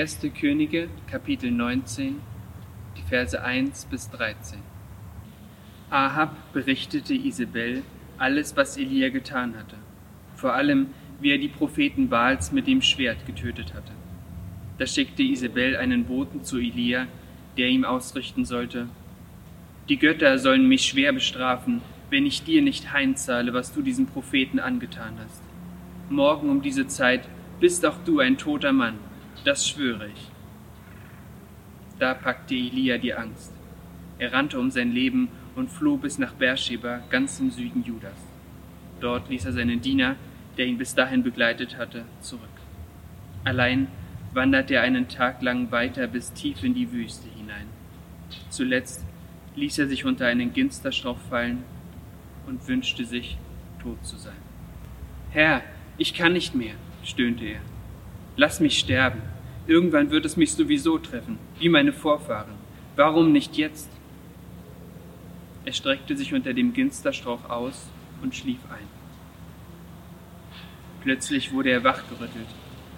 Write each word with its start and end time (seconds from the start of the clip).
Erste 0.00 0.30
Könige, 0.30 0.88
Kapitel 1.10 1.50
19, 1.50 2.20
die 2.96 3.02
Verse 3.02 3.38
1 3.38 3.84
bis 3.90 4.08
13. 4.08 4.58
Ahab 5.90 6.54
berichtete 6.54 7.12
Isabel 7.12 7.82
alles, 8.16 8.56
was 8.56 8.78
Elia 8.78 9.10
getan 9.10 9.58
hatte, 9.58 9.76
vor 10.36 10.54
allem, 10.54 10.86
wie 11.20 11.32
er 11.32 11.36
die 11.36 11.48
Propheten 11.48 12.08
Baals 12.08 12.50
mit 12.50 12.66
dem 12.66 12.80
Schwert 12.80 13.26
getötet 13.26 13.74
hatte. 13.74 13.92
Da 14.78 14.86
schickte 14.86 15.22
Isabel 15.22 15.76
einen 15.76 16.06
Boten 16.06 16.44
zu 16.44 16.56
Elia, 16.56 17.06
der 17.58 17.68
ihm 17.68 17.84
ausrichten 17.84 18.46
sollte, 18.46 18.88
die 19.90 19.98
Götter 19.98 20.38
sollen 20.38 20.66
mich 20.66 20.86
schwer 20.86 21.12
bestrafen, 21.12 21.82
wenn 22.08 22.24
ich 22.24 22.42
dir 22.42 22.62
nicht 22.62 22.94
heimzahle, 22.94 23.52
was 23.52 23.74
du 23.74 23.82
diesen 23.82 24.06
Propheten 24.06 24.60
angetan 24.60 25.18
hast. 25.22 25.42
Morgen 26.08 26.48
um 26.48 26.62
diese 26.62 26.86
Zeit 26.86 27.28
bist 27.60 27.84
auch 27.84 27.98
du 28.06 28.20
ein 28.20 28.38
toter 28.38 28.72
Mann, 28.72 28.94
das 29.44 29.68
schwöre 29.68 30.08
ich. 30.08 30.30
Da 31.98 32.14
packte 32.14 32.54
Elia 32.54 32.98
die 32.98 33.14
Angst. 33.14 33.52
Er 34.18 34.32
rannte 34.32 34.58
um 34.58 34.70
sein 34.70 34.92
Leben 34.92 35.28
und 35.54 35.70
floh 35.70 35.96
bis 35.96 36.18
nach 36.18 36.32
Beersheba, 36.32 37.00
ganz 37.10 37.40
im 37.40 37.50
Süden 37.50 37.84
Judas. 37.84 38.18
Dort 39.00 39.28
ließ 39.28 39.46
er 39.46 39.52
seinen 39.52 39.80
Diener, 39.80 40.16
der 40.56 40.66
ihn 40.66 40.78
bis 40.78 40.94
dahin 40.94 41.22
begleitet 41.22 41.78
hatte, 41.78 42.04
zurück. 42.20 42.48
Allein 43.44 43.88
wanderte 44.32 44.74
er 44.74 44.82
einen 44.82 45.08
Tag 45.08 45.42
lang 45.42 45.70
weiter 45.72 46.06
bis 46.06 46.32
tief 46.32 46.62
in 46.62 46.74
die 46.74 46.92
Wüste 46.92 47.28
hinein. 47.28 47.66
Zuletzt 48.48 49.04
ließ 49.56 49.78
er 49.78 49.88
sich 49.88 50.04
unter 50.04 50.26
einen 50.26 50.52
Ginsterstrauch 50.52 51.18
fallen 51.18 51.64
und 52.46 52.66
wünschte 52.68 53.04
sich, 53.04 53.36
tot 53.82 54.04
zu 54.04 54.16
sein. 54.16 54.36
Herr, 55.30 55.62
ich 55.96 56.14
kann 56.14 56.34
nicht 56.34 56.54
mehr, 56.54 56.74
stöhnte 57.02 57.44
er. 57.44 57.60
Lass 58.36 58.60
mich 58.60 58.78
sterben. 58.78 59.22
Irgendwann 59.66 60.10
wird 60.10 60.24
es 60.24 60.36
mich 60.36 60.52
sowieso 60.52 60.98
treffen, 60.98 61.38
wie 61.58 61.68
meine 61.68 61.92
Vorfahren. 61.92 62.54
Warum 62.96 63.32
nicht 63.32 63.56
jetzt? 63.56 63.90
Er 65.64 65.72
streckte 65.72 66.16
sich 66.16 66.32
unter 66.34 66.54
dem 66.54 66.72
Ginsterstrauch 66.72 67.48
aus 67.50 67.88
und 68.22 68.34
schlief 68.34 68.58
ein. 68.70 68.86
Plötzlich 71.02 71.52
wurde 71.52 71.70
er 71.70 71.84
wachgerüttelt. 71.84 72.48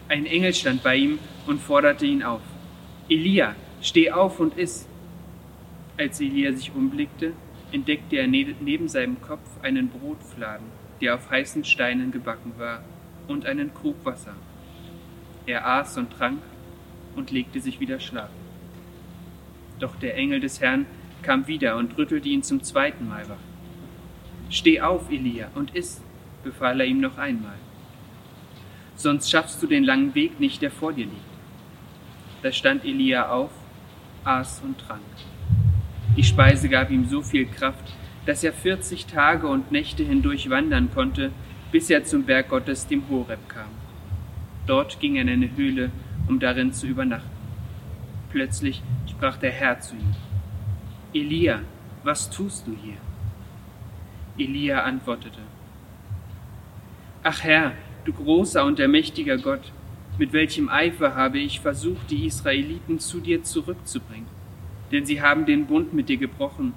Ein 0.08 0.26
Engel 0.26 0.54
stand 0.54 0.82
bei 0.82 0.96
ihm 0.96 1.18
und 1.46 1.60
forderte 1.60 2.06
ihn 2.06 2.22
auf. 2.22 2.42
Elia, 3.08 3.54
steh 3.80 4.10
auf 4.10 4.40
und 4.40 4.58
iss. 4.58 4.88
Als 5.98 6.20
Elia 6.20 6.52
sich 6.52 6.74
umblickte, 6.74 7.32
entdeckte 7.72 8.16
er 8.16 8.26
neben 8.26 8.88
seinem 8.88 9.20
Kopf 9.20 9.48
einen 9.62 9.88
Brotfladen, 9.88 10.66
der 11.00 11.14
auf 11.14 11.30
heißen 11.30 11.64
Steinen 11.64 12.12
gebacken 12.12 12.52
war, 12.58 12.82
und 13.28 13.46
einen 13.46 13.72
Krug 13.74 14.04
Wasser. 14.04 14.34
Er 15.46 15.66
aß 15.66 15.98
und 15.98 16.12
trank 16.12 16.40
und 17.16 17.30
legte 17.30 17.60
sich 17.60 17.80
wieder 17.80 17.98
schlafen. 17.98 18.42
Doch 19.80 19.96
der 19.96 20.16
Engel 20.16 20.40
des 20.40 20.60
Herrn 20.60 20.86
kam 21.22 21.46
wieder 21.46 21.76
und 21.76 21.98
rüttelte 21.98 22.28
ihn 22.28 22.42
zum 22.42 22.62
zweiten 22.62 23.08
Mal 23.08 23.28
wach. 23.28 23.36
Steh 24.50 24.80
auf, 24.80 25.10
Elia, 25.10 25.48
und 25.54 25.74
iss, 25.74 26.00
befahl 26.44 26.80
er 26.80 26.86
ihm 26.86 27.00
noch 27.00 27.18
einmal. 27.18 27.56
Sonst 28.94 29.30
schaffst 29.30 29.62
du 29.62 29.66
den 29.66 29.82
langen 29.82 30.14
Weg 30.14 30.38
nicht, 30.38 30.62
der 30.62 30.70
vor 30.70 30.92
dir 30.92 31.06
liegt. 31.06 31.16
Da 32.42 32.52
stand 32.52 32.84
Elia 32.84 33.30
auf, 33.30 33.50
aß 34.24 34.62
und 34.64 34.78
trank. 34.78 35.02
Die 36.16 36.24
Speise 36.24 36.68
gab 36.68 36.90
ihm 36.90 37.06
so 37.06 37.22
viel 37.22 37.46
Kraft, 37.46 37.94
dass 38.26 38.44
er 38.44 38.52
vierzig 38.52 39.06
Tage 39.06 39.48
und 39.48 39.72
Nächte 39.72 40.04
hindurch 40.04 40.50
wandern 40.50 40.90
konnte, 40.92 41.32
bis 41.72 41.90
er 41.90 42.04
zum 42.04 42.24
Berg 42.24 42.50
Gottes, 42.50 42.86
dem 42.86 43.08
Horeb, 43.08 43.48
kam. 43.48 43.81
Dort 44.66 45.00
ging 45.00 45.16
er 45.16 45.22
in 45.22 45.28
eine 45.28 45.56
Höhle, 45.56 45.90
um 46.28 46.38
darin 46.38 46.72
zu 46.72 46.86
übernachten. 46.86 47.30
Plötzlich 48.30 48.82
sprach 49.10 49.36
der 49.36 49.50
Herr 49.50 49.80
zu 49.80 49.94
ihm, 49.94 50.14
Elia, 51.12 51.60
was 52.04 52.30
tust 52.30 52.66
du 52.66 52.76
hier? 52.82 52.96
Elia 54.38 54.82
antwortete, 54.84 55.40
Ach 57.22 57.42
Herr, 57.42 57.72
du 58.04 58.12
großer 58.12 58.64
und 58.64 58.80
ermächtiger 58.80 59.38
Gott, 59.38 59.72
mit 60.18 60.32
welchem 60.32 60.68
Eifer 60.68 61.14
habe 61.14 61.38
ich 61.38 61.60
versucht, 61.60 62.10
die 62.10 62.26
Israeliten 62.26 62.98
zu 62.98 63.20
dir 63.20 63.42
zurückzubringen 63.42 64.42
denn 64.92 65.06
sie 65.06 65.22
haben 65.22 65.46
den 65.46 65.66
Bund 65.66 65.94
mit 65.94 66.08
dir 66.10 66.18
gebrochen, 66.18 66.74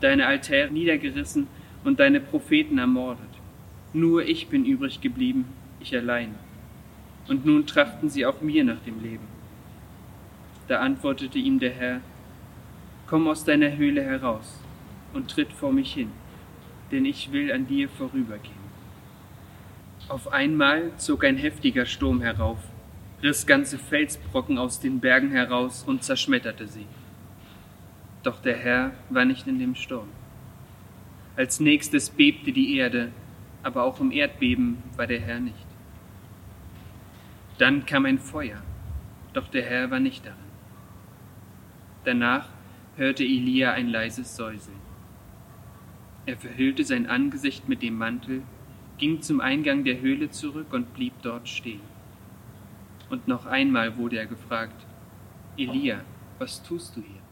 deine 0.00 0.26
Altäre 0.26 0.70
niedergerissen 0.70 1.48
und 1.84 1.98
deine 1.98 2.20
Propheten 2.20 2.78
ermordet. 2.78 3.28
Nur 3.92 4.24
ich 4.24 4.46
bin 4.46 4.64
übrig 4.64 5.00
geblieben, 5.00 5.44
ich 5.80 5.94
allein. 5.94 6.36
Und 7.28 7.44
nun 7.44 7.66
trachten 7.66 8.08
sie 8.08 8.24
auch 8.26 8.40
mir 8.40 8.64
nach 8.64 8.80
dem 8.86 9.02
Leben. 9.02 9.26
Da 10.66 10.80
antwortete 10.80 11.38
ihm 11.38 11.58
der 11.58 11.72
Herr, 11.72 12.00
Komm 13.06 13.26
aus 13.26 13.44
deiner 13.44 13.76
Höhle 13.76 14.02
heraus 14.02 14.60
und 15.14 15.30
tritt 15.30 15.52
vor 15.52 15.72
mich 15.72 15.94
hin, 15.94 16.10
denn 16.92 17.06
ich 17.06 17.32
will 17.32 17.50
an 17.52 17.66
dir 17.66 17.88
vorübergehen. 17.88 18.68
Auf 20.08 20.32
einmal 20.32 20.92
zog 20.98 21.24
ein 21.24 21.38
heftiger 21.38 21.86
Sturm 21.86 22.20
herauf, 22.20 22.58
riss 23.22 23.46
ganze 23.46 23.78
Felsbrocken 23.78 24.58
aus 24.58 24.80
den 24.80 25.00
Bergen 25.00 25.30
heraus 25.30 25.84
und 25.86 26.02
zerschmetterte 26.02 26.66
sie. 26.66 26.86
Doch 28.22 28.40
der 28.40 28.56
Herr 28.56 28.92
war 29.10 29.24
nicht 29.24 29.46
in 29.46 29.58
dem 29.58 29.74
Sturm. 29.74 30.08
Als 31.36 31.60
nächstes 31.60 32.10
bebte 32.10 32.52
die 32.52 32.76
Erde, 32.76 33.10
aber 33.62 33.84
auch 33.84 34.00
im 34.00 34.12
Erdbeben 34.12 34.82
war 34.96 35.06
der 35.06 35.20
Herr 35.20 35.40
nicht. 35.40 35.67
Dann 37.58 37.86
kam 37.86 38.06
ein 38.06 38.20
Feuer, 38.20 38.58
doch 39.32 39.48
der 39.48 39.64
Herr 39.64 39.90
war 39.90 39.98
nicht 39.98 40.24
darin. 40.24 40.38
Danach 42.04 42.48
hörte 42.96 43.24
Elia 43.24 43.72
ein 43.72 43.88
leises 43.88 44.36
Säuseln. 44.36 44.78
Er 46.24 46.36
verhüllte 46.36 46.84
sein 46.84 47.08
Angesicht 47.08 47.68
mit 47.68 47.82
dem 47.82 47.98
Mantel, 47.98 48.42
ging 48.98 49.22
zum 49.22 49.40
Eingang 49.40 49.84
der 49.84 50.00
Höhle 50.00 50.30
zurück 50.30 50.72
und 50.72 50.94
blieb 50.94 51.14
dort 51.22 51.48
stehen. 51.48 51.80
Und 53.10 53.26
noch 53.26 53.46
einmal 53.46 53.96
wurde 53.96 54.18
er 54.18 54.26
gefragt, 54.26 54.86
Elia, 55.56 56.00
was 56.38 56.62
tust 56.62 56.96
du 56.96 57.00
hier? 57.00 57.22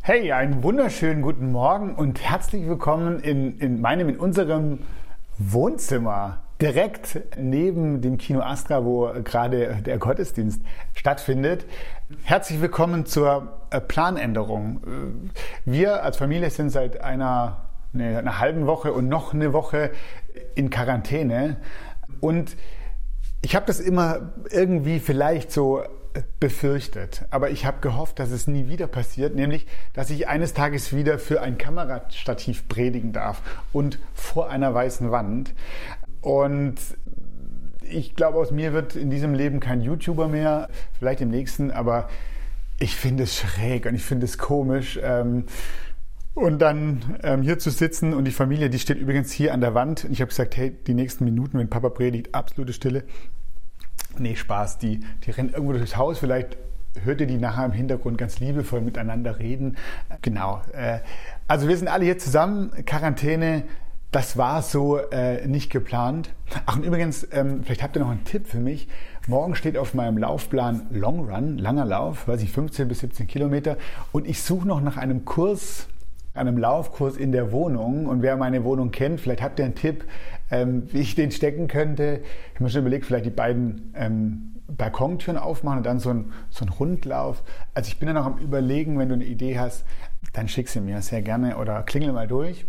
Hey, 0.00 0.32
einen 0.32 0.62
wunderschönen 0.62 1.22
guten 1.22 1.50
Morgen 1.52 1.94
und 1.94 2.22
herzlich 2.22 2.66
willkommen 2.66 3.20
in, 3.20 3.58
in 3.58 3.80
meinem, 3.80 4.08
in 4.08 4.18
unserem 4.18 4.78
Wohnzimmer. 5.38 6.43
Direkt 6.64 7.20
neben 7.36 8.00
dem 8.00 8.16
Kino 8.16 8.40
Astra, 8.40 8.86
wo 8.86 9.12
gerade 9.22 9.82
der 9.84 9.98
Gottesdienst 9.98 10.62
stattfindet. 10.94 11.66
Herzlich 12.22 12.58
willkommen 12.62 13.04
zur 13.04 13.60
äh, 13.68 13.82
Planänderung. 13.82 14.80
Äh, 15.66 15.70
wir 15.70 16.02
als 16.02 16.16
Familie 16.16 16.48
sind 16.48 16.70
seit 16.70 17.02
einer, 17.02 17.66
ne, 17.92 18.16
einer 18.16 18.38
halben 18.40 18.66
Woche 18.66 18.94
und 18.94 19.10
noch 19.10 19.34
eine 19.34 19.52
Woche 19.52 19.90
in 20.54 20.70
Quarantäne. 20.70 21.58
Und 22.20 22.56
ich 23.42 23.54
habe 23.54 23.66
das 23.66 23.78
immer 23.78 24.32
irgendwie 24.50 25.00
vielleicht 25.00 25.52
so 25.52 25.82
befürchtet. 26.40 27.26
Aber 27.28 27.50
ich 27.50 27.66
habe 27.66 27.80
gehofft, 27.82 28.18
dass 28.18 28.30
es 28.30 28.46
nie 28.46 28.68
wieder 28.68 28.86
passiert, 28.86 29.34
nämlich, 29.34 29.66
dass 29.92 30.08
ich 30.08 30.28
eines 30.28 30.54
Tages 30.54 30.94
wieder 30.96 31.18
für 31.18 31.42
ein 31.42 31.58
Kamerastativ 31.58 32.68
predigen 32.68 33.12
darf 33.12 33.42
und 33.74 33.98
vor 34.14 34.48
einer 34.48 34.72
weißen 34.72 35.10
Wand. 35.10 35.52
Und 36.24 36.76
ich 37.82 38.14
glaube, 38.14 38.38
aus 38.38 38.50
mir 38.50 38.72
wird 38.72 38.96
in 38.96 39.10
diesem 39.10 39.34
Leben 39.34 39.60
kein 39.60 39.82
YouTuber 39.82 40.26
mehr, 40.26 40.70
vielleicht 40.98 41.20
im 41.20 41.28
nächsten, 41.28 41.70
aber 41.70 42.08
ich 42.80 42.96
finde 42.96 43.24
es 43.24 43.36
schräg 43.36 43.84
und 43.84 43.94
ich 43.94 44.02
finde 44.02 44.24
es 44.24 44.38
komisch. 44.38 44.98
Ähm, 45.02 45.44
und 46.32 46.60
dann 46.60 47.18
ähm, 47.22 47.42
hier 47.42 47.58
zu 47.58 47.68
sitzen 47.68 48.14
und 48.14 48.24
die 48.24 48.30
Familie, 48.30 48.70
die 48.70 48.78
steht 48.78 48.96
übrigens 48.96 49.32
hier 49.32 49.52
an 49.52 49.60
der 49.60 49.74
Wand. 49.74 50.06
Und 50.06 50.12
ich 50.12 50.22
habe 50.22 50.30
gesagt, 50.30 50.56
hey, 50.56 50.74
die 50.86 50.94
nächsten 50.94 51.24
Minuten, 51.24 51.58
wenn 51.58 51.68
Papa 51.68 51.90
predigt, 51.90 52.34
absolute 52.34 52.72
Stille. 52.72 53.04
Nee, 54.18 54.34
Spaß. 54.34 54.78
Die, 54.78 55.00
die 55.26 55.30
rennen 55.30 55.50
irgendwo 55.50 55.74
durchs 55.74 55.98
Haus. 55.98 56.18
Vielleicht 56.18 56.56
hört 57.04 57.20
ihr 57.20 57.26
die 57.26 57.36
nachher 57.36 57.66
im 57.66 57.72
Hintergrund 57.72 58.16
ganz 58.16 58.40
liebevoll 58.40 58.80
miteinander 58.80 59.38
reden. 59.38 59.76
Genau. 60.22 60.62
Äh, 60.72 61.00
also 61.46 61.68
wir 61.68 61.76
sind 61.76 61.88
alle 61.88 62.06
hier 62.06 62.18
zusammen. 62.18 62.72
Quarantäne 62.86 63.64
das 64.14 64.36
war 64.36 64.62
so 64.62 64.96
äh, 64.96 65.44
nicht 65.48 65.70
geplant. 65.70 66.30
Ach 66.66 66.76
und 66.76 66.84
übrigens, 66.84 67.26
ähm, 67.32 67.64
vielleicht 67.64 67.82
habt 67.82 67.96
ihr 67.96 68.00
noch 68.00 68.10
einen 68.10 68.22
Tipp 68.22 68.46
für 68.46 68.60
mich. 68.60 68.86
Morgen 69.26 69.56
steht 69.56 69.76
auf 69.76 69.92
meinem 69.92 70.18
Laufplan 70.18 70.86
Long 70.90 71.28
Run, 71.28 71.58
langer 71.58 71.84
Lauf, 71.84 72.28
weiß 72.28 72.40
ich, 72.42 72.52
15 72.52 72.86
bis 72.86 73.00
17 73.00 73.26
Kilometer. 73.26 73.76
Und 74.12 74.28
ich 74.28 74.40
suche 74.40 74.68
noch 74.68 74.80
nach 74.80 74.98
einem 74.98 75.24
Kurs, 75.24 75.88
einem 76.32 76.58
Laufkurs 76.58 77.16
in 77.16 77.32
der 77.32 77.50
Wohnung. 77.50 78.06
Und 78.06 78.22
wer 78.22 78.36
meine 78.36 78.62
Wohnung 78.62 78.92
kennt, 78.92 79.20
vielleicht 79.20 79.42
habt 79.42 79.58
ihr 79.58 79.64
einen 79.64 79.74
Tipp, 79.74 80.04
ähm, 80.48 80.84
wie 80.92 81.00
ich 81.00 81.16
den 81.16 81.32
stecken 81.32 81.66
könnte. 81.66 82.20
Ich 82.22 82.54
habe 82.54 82.64
mir 82.64 82.70
schon 82.70 82.82
überlegt, 82.82 83.06
vielleicht 83.06 83.26
die 83.26 83.30
beiden 83.30 83.92
ähm, 83.96 84.54
Balkontüren 84.68 85.40
aufmachen 85.40 85.78
und 85.78 85.86
dann 85.86 85.98
so 85.98 86.10
ein, 86.10 86.32
so 86.50 86.64
ein 86.64 86.68
Rundlauf. 86.68 87.42
Also 87.74 87.88
ich 87.88 87.98
bin 87.98 88.06
dann 88.06 88.14
noch 88.14 88.26
am 88.26 88.38
Überlegen, 88.38 88.96
wenn 88.96 89.08
du 89.08 89.14
eine 89.14 89.24
Idee 89.24 89.58
hast, 89.58 89.84
dann 90.32 90.46
schick 90.46 90.68
sie 90.68 90.80
mir 90.80 91.02
sehr 91.02 91.20
gerne 91.20 91.56
oder 91.56 91.82
klingel 91.82 92.12
mal 92.12 92.28
durch. 92.28 92.64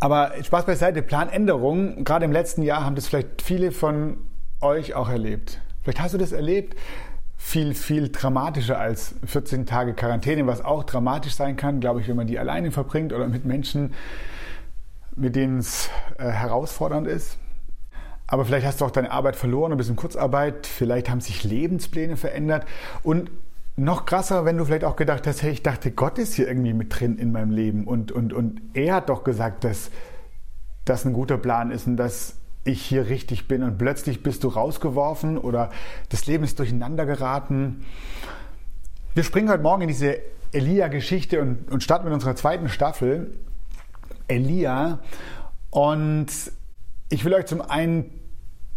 Aber 0.00 0.32
Spaß 0.42 0.66
beiseite, 0.66 1.02
Planänderungen, 1.02 2.04
gerade 2.04 2.24
im 2.24 2.32
letzten 2.32 2.62
Jahr 2.62 2.84
haben 2.84 2.94
das 2.94 3.06
vielleicht 3.06 3.42
viele 3.42 3.72
von 3.72 4.18
euch 4.60 4.94
auch 4.94 5.08
erlebt. 5.08 5.60
Vielleicht 5.82 6.00
hast 6.00 6.14
du 6.14 6.18
das 6.18 6.32
erlebt, 6.32 6.78
viel, 7.36 7.74
viel 7.74 8.08
dramatischer 8.10 8.78
als 8.78 9.14
14 9.26 9.66
Tage 9.66 9.92
Quarantäne, 9.94 10.46
was 10.46 10.64
auch 10.64 10.84
dramatisch 10.84 11.34
sein 11.34 11.56
kann, 11.56 11.80
glaube 11.80 12.00
ich, 12.00 12.08
wenn 12.08 12.16
man 12.16 12.26
die 12.26 12.38
alleine 12.38 12.70
verbringt 12.70 13.12
oder 13.12 13.28
mit 13.28 13.44
Menschen, 13.44 13.92
mit 15.14 15.36
denen 15.36 15.58
es 15.58 15.90
äh, 16.18 16.24
herausfordernd 16.24 17.06
ist. 17.06 17.36
Aber 18.26 18.44
vielleicht 18.46 18.66
hast 18.66 18.80
du 18.80 18.86
auch 18.86 18.90
deine 18.90 19.10
Arbeit 19.10 19.36
verloren 19.36 19.72
und 19.72 19.78
bist 19.78 19.90
in 19.90 19.96
Kurzarbeit. 19.96 20.66
Vielleicht 20.66 21.10
haben 21.10 21.20
sich 21.20 21.44
Lebenspläne 21.44 22.16
verändert. 22.16 22.66
Und 23.02 23.30
noch 23.76 24.06
krasser, 24.06 24.44
wenn 24.44 24.56
du 24.56 24.64
vielleicht 24.64 24.84
auch 24.84 24.96
gedacht 24.96 25.26
hast, 25.26 25.42
hey, 25.42 25.50
ich 25.50 25.62
dachte, 25.62 25.90
Gott 25.90 26.18
ist 26.18 26.34
hier 26.34 26.46
irgendwie 26.46 26.72
mit 26.72 26.98
drin 26.98 27.18
in 27.18 27.32
meinem 27.32 27.50
Leben. 27.50 27.86
Und, 27.86 28.12
und, 28.12 28.32
und 28.32 28.60
er 28.72 28.94
hat 28.94 29.08
doch 29.08 29.24
gesagt, 29.24 29.64
dass 29.64 29.90
das 30.84 31.04
ein 31.04 31.12
guter 31.12 31.38
Plan 31.38 31.70
ist 31.70 31.86
und 31.86 31.96
dass 31.96 32.36
ich 32.64 32.82
hier 32.82 33.08
richtig 33.08 33.48
bin. 33.48 33.62
Und 33.62 33.78
plötzlich 33.78 34.22
bist 34.22 34.44
du 34.44 34.48
rausgeworfen 34.48 35.38
oder 35.38 35.70
das 36.08 36.26
Leben 36.26 36.44
ist 36.44 36.58
durcheinander 36.58 37.04
geraten. 37.04 37.84
Wir 39.14 39.24
springen 39.24 39.48
heute 39.50 39.62
Morgen 39.62 39.82
in 39.82 39.88
diese 39.88 40.18
Elia-Geschichte 40.52 41.40
und, 41.40 41.70
und 41.70 41.82
starten 41.82 42.04
mit 42.04 42.14
unserer 42.14 42.36
zweiten 42.36 42.68
Staffel. 42.68 43.34
Elia. 44.28 45.00
Und 45.70 46.28
ich 47.08 47.24
will 47.24 47.34
euch 47.34 47.46
zum 47.46 47.60
einen 47.60 48.20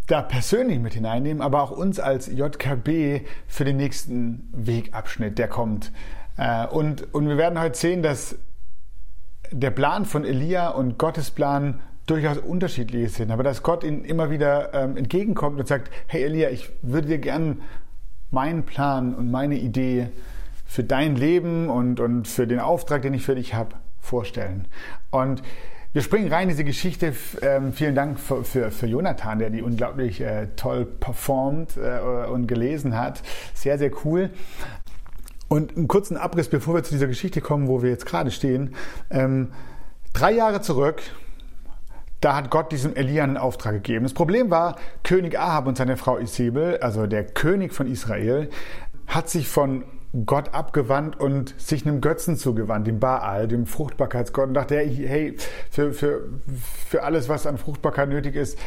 da 0.08 0.22
persönlich 0.22 0.80
mit 0.80 0.94
hineinnehmen, 0.94 1.42
aber 1.42 1.62
auch 1.62 1.72
uns 1.72 2.00
als 2.00 2.28
JKB 2.28 3.26
für 3.48 3.66
den 3.66 3.78
nächsten 3.78 4.50
Wegabschnitt, 4.54 5.38
der 5.38 5.50
kommt. 5.50 5.92
Äh, 6.38 6.66
und, 6.68 7.14
und 7.14 7.28
wir 7.28 7.38
werden 7.38 7.60
heute 7.60 7.78
sehen, 7.78 8.02
dass 8.02 8.38
der 9.52 9.72
Plan 9.72 10.06
von 10.06 10.26
Elia 10.26 10.70
und 10.70 10.98
Gottes 10.98 11.32
Plan 11.32 11.82
durchaus 12.06 12.38
unterschiedlich 12.38 13.12
sind, 13.14 13.32
aber 13.32 13.44
dass 13.44 13.64
Gott 13.64 13.84
ihnen 13.84 14.06
immer 14.06 14.30
wieder 14.30 14.74
ähm, 14.74 14.96
entgegenkommt 14.96 15.60
und 15.60 15.68
sagt, 15.68 15.92
hey 16.08 16.24
Elia, 16.24 16.50
ich 16.50 16.70
würde 16.82 17.10
dir 17.10 17.18
gern 17.18 17.62
meinen 18.32 18.64
Plan 18.64 19.14
und 19.14 19.30
meine 19.30 19.56
Idee 19.56 20.08
für 20.66 20.84
dein 20.84 21.16
Leben 21.16 21.70
und, 21.70 22.00
und 22.00 22.28
für 22.28 22.48
den 22.48 22.60
Auftrag, 22.60 23.02
den 23.02 23.14
ich 23.14 23.24
für 23.24 23.36
dich 23.36 23.54
habe, 23.54 23.76
vorstellen. 24.00 24.68
Und 25.12 25.42
wir 25.98 26.04
springen 26.04 26.32
rein 26.32 26.44
in 26.44 26.50
diese 26.50 26.64
Geschichte. 26.64 27.16
Ähm, 27.42 27.74
vielen 27.74 27.96
Dank 27.96 28.20
für, 28.20 28.44
für, 28.44 28.70
für, 28.70 28.86
Jonathan, 28.86 29.40
der 29.40 29.50
die 29.50 29.64
unglaublich 29.64 30.22
äh, 30.22 30.46
toll 30.56 30.86
performt 30.86 31.76
äh, 31.76 32.28
und 32.28 32.46
gelesen 32.46 32.96
hat. 32.96 33.24
Sehr, 33.56 33.80
sehr 33.80 33.90
cool. 34.06 34.30
Und 35.48 35.76
einen 35.76 35.88
kurzen 35.88 36.16
Abriss, 36.16 36.50
bevor 36.50 36.76
wir 36.76 36.84
zu 36.84 36.94
dieser 36.94 37.08
Geschichte 37.08 37.42
kommen, 37.42 37.68
wo 37.68 37.82
wir 37.82 37.90
jetzt 37.90 38.06
gerade 38.06 38.30
stehen. 38.30 38.76
Ähm, 39.10 39.48
drei 40.14 40.34
Jahre 40.34 40.62
zurück, 40.62 41.02
da 42.22 42.36
hat 42.36 42.52
Gott 42.52 42.72
diesem 42.72 42.96
Elia 42.96 43.24
einen 43.24 43.38
Auftrag 43.38 43.74
gegeben. 43.74 44.04
Das 44.04 44.14
Problem 44.14 44.52
war, 44.52 44.76
König 45.02 45.40
Ahab 45.40 45.66
und 45.66 45.78
seine 45.78 45.98
Frau 45.98 46.20
Isabel, 46.20 46.78
also 46.78 47.08
der 47.08 47.26
König 47.26 47.74
von 47.74 47.88
Israel, 47.88 48.52
hat 49.08 49.32
sich 49.32 49.48
von 49.48 49.84
Gott 50.26 50.54
abgewandt 50.54 51.20
und 51.20 51.60
sich 51.60 51.86
einem 51.86 52.02
Götzen 52.02 52.38
zugewandt, 52.38 52.88
dem 52.88 53.00
Baal, 53.00 53.48
dem 53.48 53.66
Fruchtbarkeitsgott, 53.66 54.48
und 54.48 54.54
dachte, 54.54 54.78
hey, 54.78 55.36
für, 55.70 55.94
für, 55.94 56.22
für 56.88 57.04
alles, 57.04 57.30
was 57.30 57.46
an 57.46 57.58
Fruchtbarkeit 57.58 58.10
nötig 58.10 58.36
ist, 58.36 58.58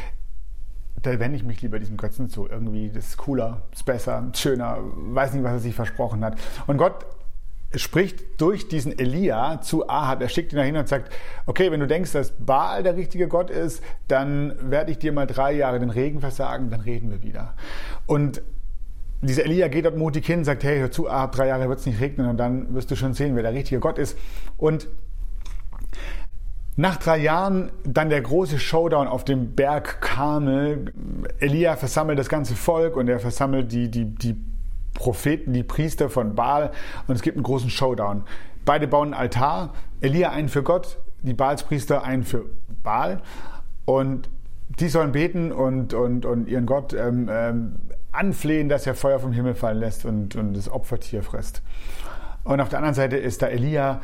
da 1.01 1.19
wende 1.19 1.35
ich 1.35 1.43
mich 1.43 1.61
lieber 1.61 1.79
diesem 1.79 1.97
Götzen 1.97 2.29
zu. 2.29 2.47
Irgendwie, 2.47 2.89
das 2.89 3.07
ist 3.07 3.17
cooler, 3.17 3.63
ist 3.73 3.85
besser, 3.85 4.29
schöner, 4.35 4.77
weiß 4.79 5.33
nicht, 5.33 5.43
was 5.43 5.53
er 5.53 5.59
sich 5.59 5.75
versprochen 5.75 6.23
hat. 6.23 6.37
Und 6.67 6.77
Gott 6.77 7.05
spricht 7.75 8.41
durch 8.41 8.67
diesen 8.67 8.97
Elia 8.97 9.61
zu 9.61 9.87
Ahab. 9.87 10.21
Er 10.21 10.29
schickt 10.29 10.51
ihn 10.51 10.57
dahin 10.57 10.75
und 10.75 10.87
sagt, 10.87 11.11
okay, 11.45 11.71
wenn 11.71 11.79
du 11.79 11.87
denkst, 11.87 12.11
dass 12.11 12.31
Baal 12.31 12.83
der 12.83 12.97
richtige 12.97 13.27
Gott 13.27 13.49
ist, 13.49 13.81
dann 14.07 14.55
werde 14.69 14.91
ich 14.91 14.99
dir 14.99 15.13
mal 15.13 15.25
drei 15.25 15.53
Jahre 15.53 15.79
den 15.79 15.89
Regen 15.89 16.19
versagen, 16.19 16.69
dann 16.69 16.81
reden 16.81 17.09
wir 17.11 17.23
wieder. 17.23 17.53
Und 18.05 18.41
dieser 19.21 19.45
Elia 19.45 19.67
geht 19.67 19.85
dort 19.85 19.97
mutig 19.97 20.25
hin, 20.25 20.43
sagt, 20.43 20.63
hey, 20.63 20.79
hör 20.79 20.91
zu, 20.91 21.07
ab 21.07 21.31
drei 21.33 21.47
Jahre 21.47 21.69
wird 21.69 21.79
es 21.79 21.85
nicht 21.85 21.99
regnen 21.99 22.27
und 22.27 22.37
dann 22.37 22.73
wirst 22.73 22.89
du 22.89 22.95
schon 22.95 23.13
sehen, 23.13 23.35
wer 23.35 23.43
der 23.43 23.53
richtige 23.53 23.79
Gott 23.79 23.97
ist. 23.97 24.17
Und 24.57 24.87
nach 26.77 26.97
drei 26.97 27.17
Jahren 27.17 27.71
dann 27.83 28.09
der 28.09 28.21
große 28.21 28.57
Showdown 28.57 29.07
auf 29.07 29.25
dem 29.25 29.55
Berg 29.55 30.01
Karmel. 30.01 30.93
Elia 31.39 31.75
versammelt 31.75 32.17
das 32.17 32.29
ganze 32.29 32.55
Volk 32.55 32.95
und 32.95 33.07
er 33.07 33.19
versammelt 33.19 33.71
die, 33.71 33.91
die, 33.91 34.05
die 34.05 34.35
Propheten, 34.93 35.53
die 35.53 35.63
Priester 35.63 36.09
von 36.09 36.33
Baal 36.33 36.71
und 37.07 37.15
es 37.15 37.21
gibt 37.21 37.37
einen 37.37 37.43
großen 37.43 37.69
Showdown. 37.69 38.23
Beide 38.65 38.87
bauen 38.87 39.13
einen 39.13 39.21
Altar, 39.21 39.73
Elia 39.99 40.31
einen 40.31 40.49
für 40.49 40.63
Gott, 40.63 40.97
die 41.21 41.33
Baalspriester 41.33 42.03
einen 42.03 42.23
für 42.23 42.45
Baal 42.83 43.21
und 43.85 44.29
die 44.79 44.87
sollen 44.87 45.11
beten 45.11 45.51
und, 45.51 45.93
und, 45.93 46.25
und 46.25 46.47
ihren 46.47 46.65
Gott 46.65 46.93
ähm, 46.93 47.29
ähm, 47.29 47.75
anflehen, 48.11 48.69
dass 48.69 48.85
er 48.87 48.95
Feuer 48.95 49.19
vom 49.19 49.31
Himmel 49.31 49.55
fallen 49.55 49.79
lässt 49.79 50.05
und, 50.05 50.35
und 50.35 50.53
das 50.53 50.69
Opfertier 50.69 51.23
frisst. 51.23 51.61
Und 52.43 52.59
auf 52.59 52.69
der 52.69 52.79
anderen 52.79 52.95
Seite 52.95 53.17
ist 53.17 53.41
da 53.41 53.47
Elia, 53.47 54.01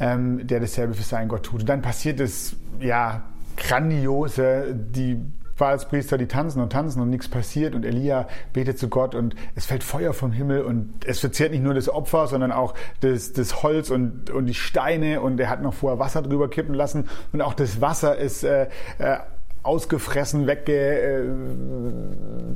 ähm, 0.00 0.46
der 0.46 0.60
dasselbe 0.60 0.94
für 0.94 1.02
seinen 1.02 1.28
Gott 1.28 1.44
tut. 1.44 1.60
Und 1.60 1.68
dann 1.68 1.82
passiert 1.82 2.20
es, 2.20 2.56
ja, 2.80 3.22
grandiose, 3.56 4.74
die 4.74 5.20
Baalspriester, 5.56 6.18
die 6.18 6.26
tanzen 6.26 6.60
und 6.60 6.72
tanzen 6.72 7.00
und 7.00 7.10
nichts 7.10 7.28
passiert. 7.28 7.74
Und 7.74 7.84
Elia 7.84 8.26
betet 8.52 8.78
zu 8.78 8.88
Gott 8.88 9.14
und 9.14 9.36
es 9.54 9.66
fällt 9.66 9.84
Feuer 9.84 10.12
vom 10.12 10.32
Himmel. 10.32 10.62
Und 10.62 11.04
es 11.06 11.20
verzehrt 11.20 11.52
nicht 11.52 11.62
nur 11.62 11.74
das 11.74 11.88
Opfer, 11.88 12.26
sondern 12.26 12.50
auch 12.50 12.74
das, 13.00 13.32
das 13.32 13.62
Holz 13.62 13.90
und, 13.90 14.30
und 14.30 14.46
die 14.46 14.54
Steine. 14.54 15.20
Und 15.20 15.38
er 15.38 15.50
hat 15.50 15.62
noch 15.62 15.74
vorher 15.74 15.98
Wasser 15.98 16.22
drüber 16.22 16.48
kippen 16.48 16.74
lassen. 16.74 17.08
Und 17.32 17.40
auch 17.40 17.54
das 17.54 17.80
Wasser 17.80 18.16
ist 18.16 18.42
äh, 18.42 18.68
äh, 18.98 19.18
ausgefressen, 19.64 20.46
wegge, 20.46 21.00
äh, 21.00 21.22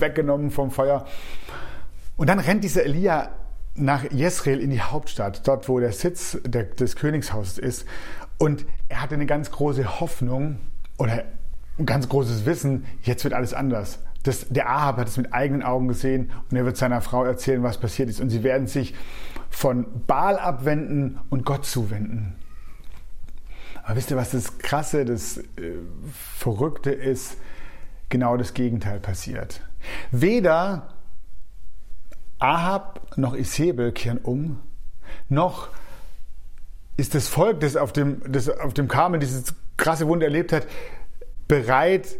weggenommen 0.01 0.51
vom 0.51 0.71
Feuer. 0.71 1.05
Und 2.17 2.29
dann 2.29 2.39
rennt 2.39 2.65
dieser 2.65 2.85
Elia 2.85 3.31
nach 3.75 4.11
Jezreel 4.11 4.61
in 4.61 4.71
die 4.71 4.81
Hauptstadt, 4.81 5.47
dort 5.47 5.69
wo 5.69 5.79
der 5.79 5.93
Sitz 5.93 6.39
der, 6.45 6.65
des 6.65 6.97
Königshauses 6.97 7.59
ist. 7.59 7.87
Und 8.39 8.67
er 8.89 9.03
hatte 9.03 9.15
eine 9.15 9.27
ganz 9.27 9.51
große 9.51 10.01
Hoffnung 10.01 10.59
oder 10.99 11.25
ein 11.79 11.87
ganz 11.87 12.09
großes 12.09 12.45
Wissen, 12.45 12.85
jetzt 13.03 13.25
wird 13.25 13.35
alles 13.35 13.55
anders. 13.55 14.01
Das, 14.25 14.49
der 14.49 14.69
Ahab 14.69 14.99
hat 14.99 15.09
es 15.09 15.17
mit 15.17 15.33
eigenen 15.33 15.63
Augen 15.63 15.89
gesehen 15.89 16.31
und 16.51 16.57
er 16.57 16.65
wird 16.65 16.77
seiner 16.77 17.01
Frau 17.01 17.25
erzählen, 17.25 17.63
was 17.63 17.79
passiert 17.79 18.09
ist. 18.09 18.21
Und 18.21 18.31
sie 18.31 18.43
werden 18.43 18.67
sich 18.67 18.95
von 19.49 19.87
Baal 20.07 20.39
abwenden 20.39 21.21
und 21.31 21.45
Gott 21.45 21.65
zuwenden. 21.65 22.35
Aber 23.89 23.97
wisst 23.97 24.11
ihr, 24.11 24.19
was 24.19 24.33
das 24.33 24.59
Krasse, 24.59 25.07
das 25.07 25.39
äh, 25.39 25.45
Verrückte 26.37 26.91
ist? 26.91 27.39
Genau 28.11 28.37
das 28.37 28.53
Gegenteil 28.53 29.01
passiert. 29.01 29.63
Weder 30.11 30.89
Ahab 32.39 33.17
noch 33.17 33.35
Isabel 33.35 33.93
kehren 33.93 34.19
um, 34.19 34.61
noch 35.31 35.71
ist 36.99 37.15
das 37.15 37.29
Volk, 37.29 37.61
das 37.61 37.77
auf 37.77 37.95
dem, 37.95 38.21
das 38.31 38.51
auf 38.51 38.75
dem 38.75 38.89
Karmel 38.89 39.21
dieses 39.21 39.55
krasse 39.79 40.07
Wunder 40.07 40.27
erlebt 40.27 40.53
hat, 40.53 40.67
bereit, 41.49 42.19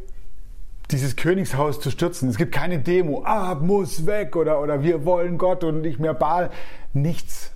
dieses 0.91 1.17
Königshaus 1.17 1.81
zu 1.81 1.91
stürzen. 1.91 2.31
Es 2.31 2.39
gibt 2.39 2.53
keine 2.53 2.79
Demo, 2.79 3.25
Ahab 3.27 3.61
muss 3.61 4.07
weg 4.07 4.37
oder, 4.37 4.63
oder 4.63 4.83
wir 4.83 5.05
wollen 5.05 5.37
Gott 5.37 5.65
und 5.65 5.83
nicht 5.83 6.01
mehr 6.01 6.15
Baal. 6.15 6.49
Nichts. 6.95 7.53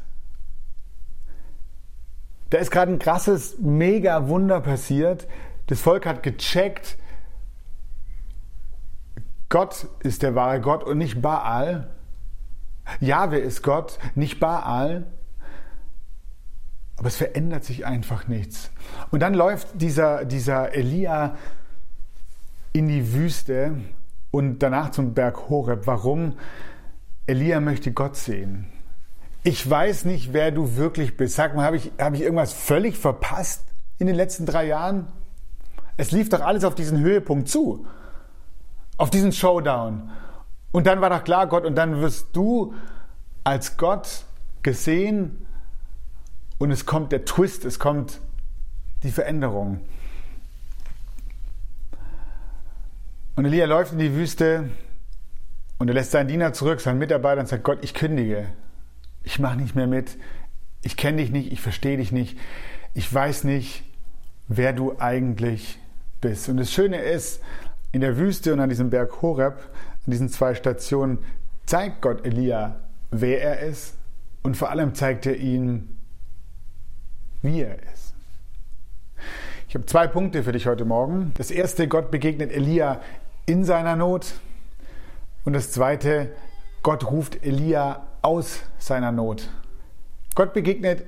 Da 2.52 2.58
ist 2.58 2.70
gerade 2.70 2.92
ein 2.92 2.98
krasses, 2.98 3.56
mega 3.60 4.28
Wunder 4.28 4.60
passiert. 4.60 5.26
Das 5.68 5.80
Volk 5.80 6.04
hat 6.04 6.22
gecheckt, 6.22 6.98
Gott 9.48 9.88
ist 10.00 10.22
der 10.22 10.34
wahre 10.34 10.60
Gott 10.60 10.84
und 10.84 10.98
nicht 10.98 11.22
Baal. 11.22 11.88
Jahwe 13.00 13.38
ist 13.38 13.62
Gott, 13.62 13.98
nicht 14.14 14.38
Baal. 14.38 15.06
Aber 16.98 17.08
es 17.08 17.16
verändert 17.16 17.64
sich 17.64 17.86
einfach 17.86 18.28
nichts. 18.28 18.70
Und 19.10 19.20
dann 19.20 19.32
läuft 19.32 19.80
dieser, 19.80 20.26
dieser 20.26 20.74
Elia 20.74 21.38
in 22.74 22.86
die 22.86 23.14
Wüste 23.14 23.80
und 24.30 24.58
danach 24.58 24.90
zum 24.90 25.14
Berg 25.14 25.48
Horeb. 25.48 25.86
Warum? 25.86 26.36
Elia 27.26 27.60
möchte 27.60 27.92
Gott 27.92 28.16
sehen 28.16 28.71
ich 29.44 29.68
weiß 29.68 30.04
nicht, 30.04 30.32
wer 30.32 30.50
du 30.50 30.76
wirklich 30.76 31.16
bist. 31.16 31.34
Sag 31.34 31.54
mal, 31.54 31.64
habe 31.64 31.76
ich, 31.76 31.90
hab 31.98 32.14
ich 32.14 32.22
irgendwas 32.22 32.52
völlig 32.52 32.96
verpasst 32.96 33.64
in 33.98 34.06
den 34.06 34.16
letzten 34.16 34.46
drei 34.46 34.66
Jahren? 34.66 35.08
Es 35.96 36.12
lief 36.12 36.28
doch 36.28 36.40
alles 36.40 36.64
auf 36.64 36.74
diesen 36.74 37.00
Höhepunkt 37.00 37.48
zu. 37.48 37.86
Auf 38.96 39.10
diesen 39.10 39.32
Showdown. 39.32 40.10
Und 40.70 40.86
dann 40.86 41.00
war 41.00 41.10
doch 41.10 41.24
klar, 41.24 41.48
Gott, 41.48 41.64
und 41.64 41.74
dann 41.74 42.00
wirst 42.00 42.28
du 42.34 42.74
als 43.44 43.76
Gott 43.76 44.24
gesehen 44.62 45.46
und 46.58 46.70
es 46.70 46.86
kommt 46.86 47.10
der 47.10 47.24
Twist, 47.24 47.64
es 47.64 47.78
kommt 47.78 48.20
die 49.02 49.10
Veränderung. 49.10 49.80
Und 53.34 53.44
Elia 53.44 53.66
läuft 53.66 53.92
in 53.92 53.98
die 53.98 54.14
Wüste 54.14 54.70
und 55.78 55.88
er 55.88 55.94
lässt 55.94 56.12
seinen 56.12 56.28
Diener 56.28 56.52
zurück, 56.52 56.80
seinen 56.80 56.98
Mitarbeiter 56.98 57.40
und 57.40 57.48
sagt, 57.48 57.64
Gott, 57.64 57.78
ich 57.82 57.92
kündige. 57.92 58.46
Ich 59.24 59.38
mache 59.38 59.56
nicht 59.56 59.74
mehr 59.74 59.86
mit. 59.86 60.16
Ich 60.82 60.96
kenne 60.96 61.18
dich 61.18 61.30
nicht, 61.30 61.52
ich 61.52 61.60
verstehe 61.60 61.96
dich 61.96 62.12
nicht. 62.12 62.38
Ich 62.94 63.12
weiß 63.12 63.44
nicht, 63.44 63.84
wer 64.48 64.72
du 64.72 64.98
eigentlich 64.98 65.78
bist. 66.20 66.48
Und 66.48 66.56
das 66.56 66.72
Schöne 66.72 66.98
ist, 66.98 67.40
in 67.92 68.00
der 68.00 68.16
Wüste 68.16 68.52
und 68.52 68.60
an 68.60 68.68
diesem 68.68 68.90
Berg 68.90 69.22
Horeb, 69.22 69.58
an 70.06 70.10
diesen 70.10 70.28
zwei 70.28 70.54
Stationen, 70.54 71.18
zeigt 71.66 72.00
Gott 72.02 72.26
Elia, 72.26 72.80
wer 73.10 73.42
er 73.42 73.60
ist 73.60 73.94
und 74.42 74.56
vor 74.56 74.70
allem 74.70 74.94
zeigt 74.94 75.26
er 75.26 75.36
ihm, 75.36 75.96
wie 77.42 77.62
er 77.62 77.76
ist. 77.92 78.14
Ich 79.68 79.74
habe 79.74 79.86
zwei 79.86 80.06
Punkte 80.06 80.42
für 80.42 80.52
dich 80.52 80.66
heute 80.66 80.84
Morgen. 80.84 81.32
Das 81.38 81.50
erste, 81.50 81.88
Gott 81.88 82.10
begegnet 82.10 82.52
Elia 82.52 83.00
in 83.46 83.64
seiner 83.64 83.96
Not. 83.96 84.34
Und 85.44 85.54
das 85.54 85.72
zweite, 85.72 86.30
Gott 86.82 87.10
ruft 87.10 87.44
Elia 87.44 88.06
aus 88.22 88.62
seiner 88.78 89.12
Not. 89.12 89.50
Gott 90.34 90.54
begegnet 90.54 91.04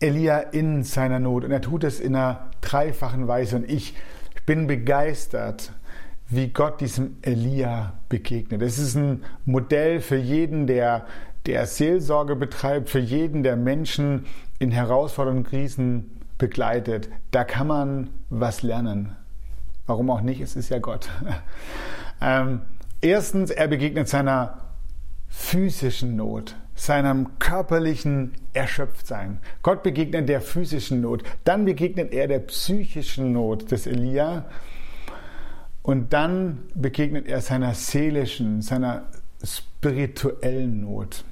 Elia 0.00 0.38
in 0.38 0.84
seiner 0.84 1.18
Not 1.18 1.44
und 1.44 1.50
er 1.50 1.62
tut 1.62 1.82
es 1.82 1.98
in 1.98 2.14
einer 2.14 2.50
dreifachen 2.60 3.26
Weise. 3.26 3.56
Und 3.56 3.68
ich 3.68 3.94
bin 4.46 4.66
begeistert, 4.66 5.72
wie 6.28 6.48
Gott 6.48 6.80
diesem 6.80 7.16
Elia 7.22 7.94
begegnet. 8.08 8.62
Es 8.62 8.78
ist 8.78 8.94
ein 8.96 9.24
Modell 9.44 10.00
für 10.00 10.16
jeden, 10.16 10.66
der, 10.66 11.06
der 11.46 11.66
Seelsorge 11.66 12.36
betreibt, 12.36 12.90
für 12.90 12.98
jeden, 12.98 13.42
der 13.42 13.56
Menschen 13.56 14.26
in 14.58 14.70
herausfordernden 14.70 15.44
Krisen 15.44 16.20
begleitet. 16.38 17.08
Da 17.30 17.44
kann 17.44 17.66
man 17.66 18.10
was 18.30 18.62
lernen. 18.62 19.16
Warum 19.86 20.10
auch 20.10 20.22
nicht? 20.22 20.40
Es 20.40 20.56
ist 20.56 20.70
ja 20.70 20.78
Gott. 20.78 21.08
ähm, 22.20 22.62
erstens, 23.00 23.50
er 23.50 23.68
begegnet 23.68 24.08
seiner 24.08 24.63
physischen 25.54 26.16
Not, 26.16 26.56
seinem 26.74 27.38
körperlichen 27.38 28.32
Erschöpftsein. 28.54 29.38
Gott 29.62 29.84
begegnet 29.84 30.28
der 30.28 30.40
physischen 30.40 31.00
Not. 31.00 31.22
Dann 31.44 31.64
begegnet 31.64 32.12
er 32.12 32.26
der 32.26 32.40
psychischen 32.40 33.32
Not 33.32 33.70
des 33.70 33.86
Elia. 33.86 34.46
Und 35.84 36.12
dann 36.12 36.64
begegnet 36.74 37.28
er 37.28 37.40
seiner 37.40 37.72
seelischen, 37.72 38.62
seiner 38.62 39.04
spirituellen 39.44 40.80
Not. 40.80 41.24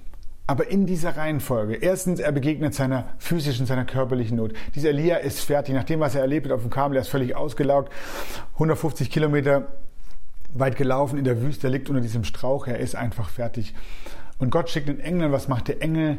Aber 0.47 0.69
in 0.69 0.87
dieser 0.87 1.17
Reihenfolge. 1.17 1.75
Erstens, 1.75 2.21
er 2.21 2.31
begegnet 2.31 2.75
seiner 2.75 3.09
physischen, 3.19 3.67
seiner 3.67 3.85
körperlichen 3.85 4.37
Not. 4.37 4.53
Dieser 4.77 4.91
Elia 4.91 5.17
ist 5.17 5.41
fertig. 5.41 5.75
Nach 5.75 5.83
dem, 5.83 5.99
was 5.99 6.15
er 6.15 6.21
erlebt 6.21 6.47
hat 6.47 6.53
auf 6.53 6.61
dem 6.61 6.71
Kamel, 6.71 6.97
er 6.97 7.03
ist 7.03 7.09
völlig 7.09 7.35
ausgelaugt. 7.35 7.93
150 8.53 9.11
Kilometer 9.11 9.67
weit 10.55 10.77
gelaufen 10.77 11.19
in 11.19 11.25
der 11.25 11.41
Wüste, 11.41 11.67
er 11.67 11.71
liegt 11.71 11.89
unter 11.89 12.01
diesem 12.01 12.25
Strauch, 12.25 12.67
er 12.67 12.79
ist 12.79 12.95
einfach 12.95 13.29
fertig. 13.29 13.75
Und 14.39 14.51
Gott 14.51 14.71
schickt 14.71 14.89
den 14.89 15.01
Engel, 15.01 15.33
was 15.33 15.49
macht 15.49 15.69
der 15.69 15.81
Engel? 15.83 16.19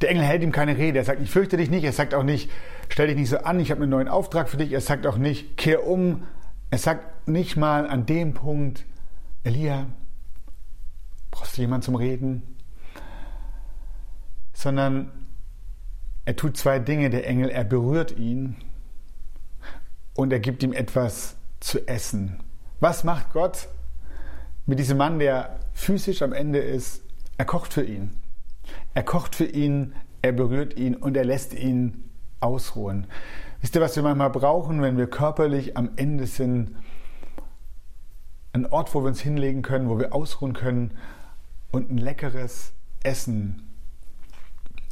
Der 0.00 0.10
Engel 0.10 0.24
hält 0.24 0.42
ihm 0.42 0.52
keine 0.52 0.76
Rede. 0.76 0.98
Er 0.98 1.04
sagt, 1.04 1.22
ich 1.22 1.30
fürchte 1.30 1.56
dich 1.56 1.70
nicht. 1.70 1.84
Er 1.84 1.92
sagt 1.92 2.12
auch 2.12 2.22
nicht, 2.22 2.50
stell 2.88 3.06
dich 3.06 3.16
nicht 3.16 3.30
so 3.30 3.38
an, 3.38 3.60
ich 3.60 3.70
habe 3.70 3.82
einen 3.82 3.90
neuen 3.90 4.08
Auftrag 4.08 4.48
für 4.48 4.56
dich. 4.56 4.72
Er 4.72 4.80
sagt 4.80 5.06
auch 5.06 5.16
nicht, 5.16 5.56
kehr 5.56 5.86
um. 5.86 6.24
Er 6.70 6.78
sagt 6.78 7.28
nicht 7.28 7.56
mal 7.56 7.88
an 7.88 8.04
dem 8.04 8.34
Punkt, 8.34 8.84
Elia, 9.44 9.86
brauchst 11.30 11.56
du 11.56 11.62
jemanden 11.62 11.84
zum 11.84 11.94
Reden? 11.94 12.42
Sondern 14.52 15.12
er 16.24 16.36
tut 16.36 16.56
zwei 16.56 16.78
Dinge, 16.78 17.08
der 17.08 17.26
Engel. 17.26 17.48
Er 17.48 17.64
berührt 17.64 18.18
ihn 18.18 18.56
und 20.14 20.32
er 20.32 20.40
gibt 20.40 20.62
ihm 20.62 20.72
etwas 20.72 21.36
zu 21.60 21.86
essen. 21.86 22.40
Was 22.78 23.04
macht 23.04 23.32
Gott 23.32 23.68
mit 24.66 24.78
diesem 24.78 24.98
Mann, 24.98 25.18
der 25.18 25.60
physisch 25.72 26.20
am 26.20 26.32
Ende 26.34 26.58
ist? 26.58 27.02
Er 27.38 27.46
kocht 27.46 27.72
für 27.72 27.84
ihn. 27.84 28.10
Er 28.92 29.02
kocht 29.02 29.34
für 29.34 29.46
ihn, 29.46 29.94
er 30.20 30.32
berührt 30.32 30.76
ihn 30.76 30.94
und 30.94 31.16
er 31.16 31.24
lässt 31.24 31.54
ihn 31.54 32.10
ausruhen. 32.40 33.06
Wisst 33.60 33.74
ihr, 33.74 33.80
was 33.80 33.96
wir 33.96 34.02
manchmal 34.02 34.30
brauchen, 34.30 34.82
wenn 34.82 34.98
wir 34.98 35.06
körperlich 35.06 35.76
am 35.76 35.90
Ende 35.96 36.26
sind? 36.26 36.76
Ein 38.52 38.66
Ort, 38.66 38.94
wo 38.94 39.02
wir 39.02 39.08
uns 39.08 39.20
hinlegen 39.20 39.62
können, 39.62 39.88
wo 39.88 39.98
wir 39.98 40.14
ausruhen 40.14 40.52
können 40.52 40.92
und 41.70 41.90
ein 41.90 41.98
leckeres 41.98 42.72
Essen. 43.02 43.62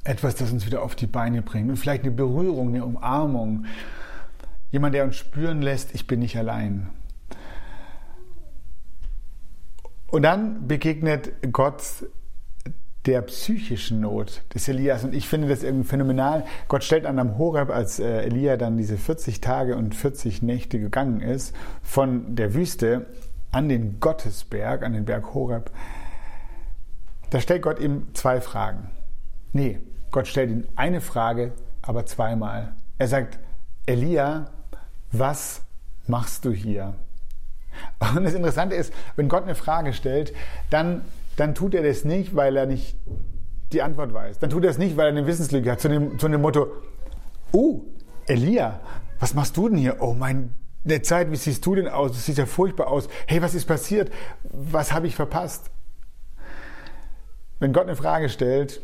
Etwas, 0.05 0.37
das 0.37 0.53
uns 0.53 0.67
wieder 0.67 0.83
auf 0.83 0.95
die 0.95 1.07
Beine 1.07 1.43
bringt. 1.43 1.69
Und 1.69 1.77
vielleicht 1.77 2.03
eine 2.03 2.13
Berührung, 2.13 2.69
eine 2.69 2.85
Umarmung. 2.85 3.67
Jemand, 4.71 4.95
der 4.95 5.05
uns 5.05 5.17
spüren 5.17 5.61
lässt, 5.61 5.95
ich 5.95 6.07
bin 6.07 6.21
nicht 6.21 6.37
allein. 6.37 6.91
Und 10.15 10.23
dann 10.23 10.69
begegnet 10.69 11.33
Gott 11.51 11.83
der 13.05 13.21
psychischen 13.23 13.99
Not 13.99 14.45
des 14.55 14.69
Elias. 14.69 15.03
Und 15.03 15.13
ich 15.13 15.27
finde 15.27 15.49
das 15.49 15.65
irgendwie 15.65 15.89
phänomenal. 15.89 16.45
Gott 16.69 16.85
stellt 16.85 17.05
an 17.05 17.19
am 17.19 17.37
Horeb, 17.37 17.69
als 17.69 17.99
äh, 17.99 18.23
Elia 18.23 18.57
dann 18.57 18.77
diese 18.77 18.97
40 18.97 19.41
Tage 19.41 19.75
und 19.75 19.93
40 19.93 20.41
Nächte 20.41 20.79
gegangen 20.79 21.21
ist, 21.21 21.53
von 21.83 22.37
der 22.37 22.55
Wüste 22.55 23.07
an 23.51 23.69
den 23.69 23.99
Gottesberg, 23.99 24.85
an 24.85 24.93
den 24.93 25.05
Berg 25.05 25.35
Horeb, 25.35 25.73
da 27.31 27.41
stellt 27.41 27.63
Gott 27.63 27.81
ihm 27.81 28.07
zwei 28.15 28.41
Fragen. 28.41 28.91
Nee, 29.53 29.81
Gott 30.13 30.29
stellt 30.29 30.53
ihm 30.53 30.69
eine 30.77 31.01
Frage, 31.01 31.55
aber 31.83 32.07
zweimal. 32.07 32.77
Er 32.99 33.09
sagt, 33.09 33.41
Elia, 33.85 34.53
was 35.11 35.63
machst 36.07 36.45
du 36.45 36.53
hier? 36.53 36.95
Und 38.15 38.25
das 38.25 38.35
Interessante 38.35 38.75
ist, 38.75 38.93
wenn 39.17 39.29
Gott 39.29 39.45
eine 39.45 39.55
Frage 39.55 39.93
stellt, 39.93 40.33
dann, 40.71 41.03
dann 41.37 41.55
tut 41.55 41.75
er 41.75 41.83
das 41.83 42.05
nicht, 42.05 42.35
weil 42.37 42.57
er 42.57 42.67
nicht 42.67 42.97
die 43.73 43.83
Antwort 43.83 44.13
weiß. 44.15 44.39
Dann 44.39 44.51
tut 44.51 44.65
er 44.65 44.71
es 44.71 44.79
nicht, 44.79 44.97
weil 44.97 45.07
er 45.07 45.13
eine 45.13 45.27
Wissenslücke 45.27 45.73
hat, 45.73 45.81
zu 45.81 45.89
dem, 45.89 46.19
zu 46.19 46.29
dem 46.29 46.41
Motto, 46.41 46.69
oh, 47.53 47.83
Elia, 48.27 48.81
was 49.19 49.35
machst 49.35 49.57
du 49.57 49.69
denn 49.69 49.79
hier? 49.79 49.97
Oh 50.01 50.15
mein, 50.15 50.55
der 50.85 51.03
Zeit, 51.03 51.31
wie 51.31 51.37
siehst 51.37 51.65
du 51.65 51.75
denn 51.75 51.89
aus? 51.89 52.13
Das 52.13 52.27
sieht 52.27 52.39
ja 52.39 52.47
furchtbar 52.47 52.89
aus. 52.89 53.09
Hey, 53.27 53.41
was 53.43 53.55
ist 53.55 53.67
passiert? 53.67 54.11
Was 54.45 54.93
habe 54.93 55.07
ich 55.07 55.17
verpasst? 55.17 55.71
Wenn 57.59 57.73
Gott 57.73 57.85
eine 57.85 57.97
Frage 57.97 58.29
stellt, 58.29 58.83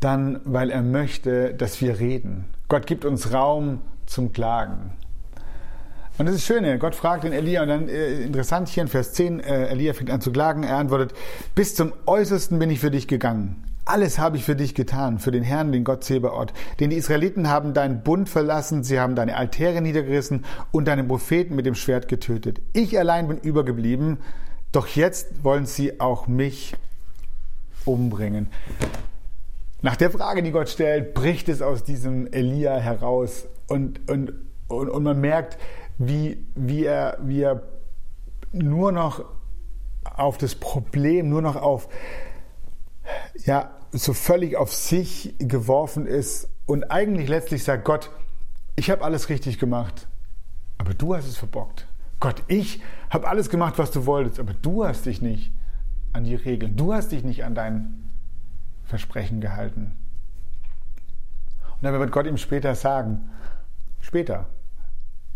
dann, 0.00 0.40
weil 0.44 0.70
er 0.70 0.82
möchte, 0.82 1.54
dass 1.54 1.80
wir 1.80 2.00
reden. 2.00 2.46
Gott 2.68 2.86
gibt 2.86 3.04
uns 3.04 3.32
Raum 3.32 3.82
zum 4.06 4.32
Klagen. 4.32 4.92
Und 6.18 6.26
das 6.26 6.34
ist 6.34 6.44
schön, 6.44 6.78
Gott 6.78 6.94
fragt 6.94 7.24
den 7.24 7.32
Elia 7.32 7.62
und 7.62 7.68
dann 7.68 7.88
äh, 7.88 8.22
interessant 8.22 8.68
hier 8.68 8.82
in 8.82 8.88
Vers 8.88 9.14
10, 9.14 9.40
äh, 9.40 9.68
Elia 9.68 9.94
fängt 9.94 10.10
an 10.10 10.20
zu 10.20 10.32
klagen, 10.32 10.64
er 10.64 10.76
antwortet, 10.76 11.14
bis 11.54 11.74
zum 11.74 11.92
Äußersten 12.06 12.58
bin 12.58 12.70
ich 12.70 12.80
für 12.80 12.90
dich 12.90 13.08
gegangen. 13.08 13.64
Alles 13.86 14.18
habe 14.18 14.36
ich 14.36 14.44
für 14.44 14.54
dich 14.54 14.74
getan, 14.74 15.18
für 15.18 15.30
den 15.30 15.42
Herrn, 15.42 15.72
den 15.72 15.82
Gott 15.82 16.04
Zebaoth. 16.04 16.52
Denn 16.78 16.90
die 16.90 16.96
Israeliten 16.96 17.48
haben 17.48 17.74
deinen 17.74 18.02
Bund 18.02 18.28
verlassen, 18.28 18.84
sie 18.84 19.00
haben 19.00 19.16
deine 19.16 19.36
Altäre 19.36 19.80
niedergerissen 19.80 20.44
und 20.70 20.86
deine 20.86 21.02
Propheten 21.02 21.56
mit 21.56 21.66
dem 21.66 21.74
Schwert 21.74 22.06
getötet. 22.06 22.60
Ich 22.72 22.98
allein 22.98 23.26
bin 23.26 23.38
übergeblieben, 23.38 24.18
doch 24.72 24.86
jetzt 24.86 25.42
wollen 25.42 25.66
sie 25.66 26.00
auch 26.00 26.28
mich 26.28 26.74
umbringen. 27.84 28.48
Nach 29.82 29.96
der 29.96 30.10
Frage, 30.10 30.42
die 30.42 30.52
Gott 30.52 30.68
stellt, 30.68 31.14
bricht 31.14 31.48
es 31.48 31.62
aus 31.62 31.82
diesem 31.82 32.30
Elia 32.32 32.76
heraus 32.76 33.46
und, 33.66 34.08
und, 34.10 34.32
und, 34.68 34.90
und 34.90 35.02
man 35.02 35.20
merkt, 35.20 35.58
wie, 36.00 36.46
wie, 36.54 36.86
er, 36.86 37.18
wie 37.20 37.42
er 37.42 37.62
nur 38.52 38.90
noch 38.90 39.22
auf 40.02 40.38
das 40.38 40.54
Problem, 40.54 41.28
nur 41.28 41.42
noch 41.42 41.56
auf, 41.56 41.88
ja, 43.44 43.70
so 43.92 44.14
völlig 44.14 44.56
auf 44.56 44.72
sich 44.72 45.34
geworfen 45.38 46.06
ist 46.06 46.48
und 46.64 46.90
eigentlich 46.90 47.28
letztlich 47.28 47.64
sagt 47.64 47.84
Gott, 47.84 48.10
ich 48.76 48.90
habe 48.90 49.04
alles 49.04 49.28
richtig 49.28 49.58
gemacht, 49.58 50.08
aber 50.78 50.94
du 50.94 51.14
hast 51.14 51.26
es 51.26 51.36
verbockt. 51.36 51.86
Gott, 52.18 52.44
ich 52.48 52.80
habe 53.10 53.28
alles 53.28 53.50
gemacht, 53.50 53.74
was 53.76 53.90
du 53.90 54.06
wolltest, 54.06 54.40
aber 54.40 54.54
du 54.54 54.86
hast 54.86 55.04
dich 55.04 55.20
nicht 55.20 55.52
an 56.14 56.24
die 56.24 56.34
Regeln, 56.34 56.76
du 56.76 56.94
hast 56.94 57.12
dich 57.12 57.24
nicht 57.24 57.44
an 57.44 57.54
dein 57.54 58.10
Versprechen 58.84 59.42
gehalten. 59.42 59.98
Und 61.66 61.82
dann 61.82 61.92
wird 61.92 62.10
Gott 62.10 62.26
ihm 62.26 62.38
später 62.38 62.74
sagen, 62.74 63.30
später, 64.00 64.46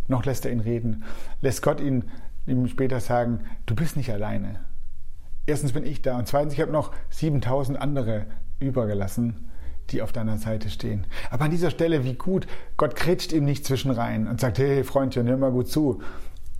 noch 0.08 0.24
lässt 0.24 0.44
er 0.44 0.52
ihn 0.52 0.60
reden. 0.60 1.04
Lässt 1.40 1.62
Gott 1.62 1.80
ihn 1.80 2.04
ihm 2.46 2.66
später 2.68 3.00
sagen, 3.00 3.40
du 3.66 3.74
bist 3.74 3.96
nicht 3.96 4.12
alleine. 4.12 4.60
Erstens 5.46 5.72
bin 5.72 5.84
ich 5.84 6.02
da 6.02 6.18
und 6.18 6.26
zweitens, 6.26 6.54
ich 6.54 6.60
habe 6.60 6.72
noch 6.72 6.92
7000 7.10 7.80
andere 7.80 8.26
übergelassen, 8.60 9.50
die 9.90 10.00
auf 10.02 10.12
deiner 10.12 10.38
Seite 10.38 10.70
stehen. 10.70 11.06
Aber 11.30 11.44
an 11.44 11.50
dieser 11.50 11.70
Stelle, 11.70 12.04
wie 12.04 12.14
gut, 12.14 12.46
Gott 12.76 12.96
kretscht 12.96 13.32
ihm 13.32 13.44
nicht 13.44 13.66
zwischen 13.66 13.90
rein 13.90 14.26
und 14.26 14.40
sagt, 14.40 14.58
hey 14.58 14.84
Freundchen, 14.84 15.28
hör 15.28 15.36
mal 15.36 15.52
gut 15.52 15.68
zu. 15.68 16.02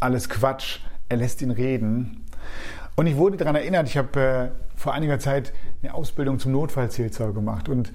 Alles 0.01 0.29
Quatsch. 0.29 0.81
Er 1.09 1.17
lässt 1.19 1.43
ihn 1.43 1.51
reden. 1.51 2.25
Und 2.97 3.07
ich 3.07 3.17
wurde 3.17 3.37
daran 3.37 3.57
erinnert, 3.57 3.89
ich 3.89 3.97
habe 3.97 4.21
äh, 4.21 4.49
vor 4.77 4.93
einiger 4.95 5.19
Zeit 5.19 5.53
eine 5.83 5.95
Ausbildung 5.95 6.39
zum 6.39 6.53
Notfallseelsorger 6.53 7.35
gemacht. 7.35 7.69
Und 7.69 7.93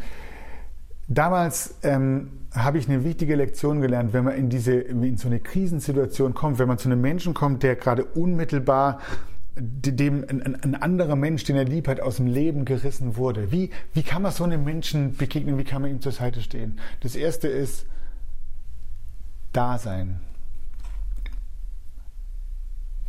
damals 1.10 1.76
ähm, 1.84 2.30
habe 2.54 2.78
ich 2.78 2.88
eine 2.88 3.04
wichtige 3.04 3.36
Lektion 3.36 3.82
gelernt, 3.82 4.14
wenn 4.14 4.24
man 4.24 4.36
in, 4.36 4.50
diese, 4.50 4.74
in 4.74 5.18
so 5.18 5.28
eine 5.28 5.40
Krisensituation 5.40 6.34
kommt, 6.34 6.60
wenn 6.60 6.68
man 6.68 6.78
zu 6.78 6.88
einem 6.88 7.02
Menschen 7.02 7.34
kommt, 7.34 7.64
der 7.64 7.76
gerade 7.76 8.06
unmittelbar 8.06 9.00
dem 9.62 10.24
ein, 10.30 10.56
ein, 10.56 10.76
anderer 10.76 11.18
Mensch, 11.18 11.44
den 11.44 11.58
er 11.58 11.66
lieb 11.66 11.88
hat, 11.90 12.00
aus 12.00 12.18
dem 12.18 12.28
Leben 12.28 12.64
gerissen 12.64 13.18
wurde. 13.18 13.52
Wie, 13.52 13.72
wie 13.94 14.04
kann 14.04 14.22
man 14.22 14.32
so 14.32 14.46
einem 14.46 14.64
Menschen 14.64 15.18
begegnen? 15.18 15.58
Wie 15.58 15.66
kann 15.66 15.82
man 15.82 15.92
ihm 15.92 16.02
zur 16.02 16.14
Seite 16.14 16.42
stehen? 16.42 16.80
Das 17.02 17.16
erste 17.16 17.50
ist 17.50 17.86
Dasein. 19.52 20.22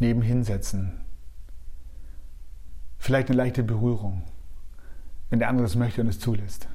Nebenhin 0.01 0.43
setzen. 0.43 1.05
Vielleicht 2.99 3.29
eine 3.29 3.37
leichte 3.37 3.63
Berührung, 3.63 4.23
wenn 5.29 5.39
der 5.39 5.49
andere 5.49 5.67
es 5.67 5.77
möchte 5.77 6.01
und 6.01 6.09
es 6.09 6.19
zulässt. 6.19 6.69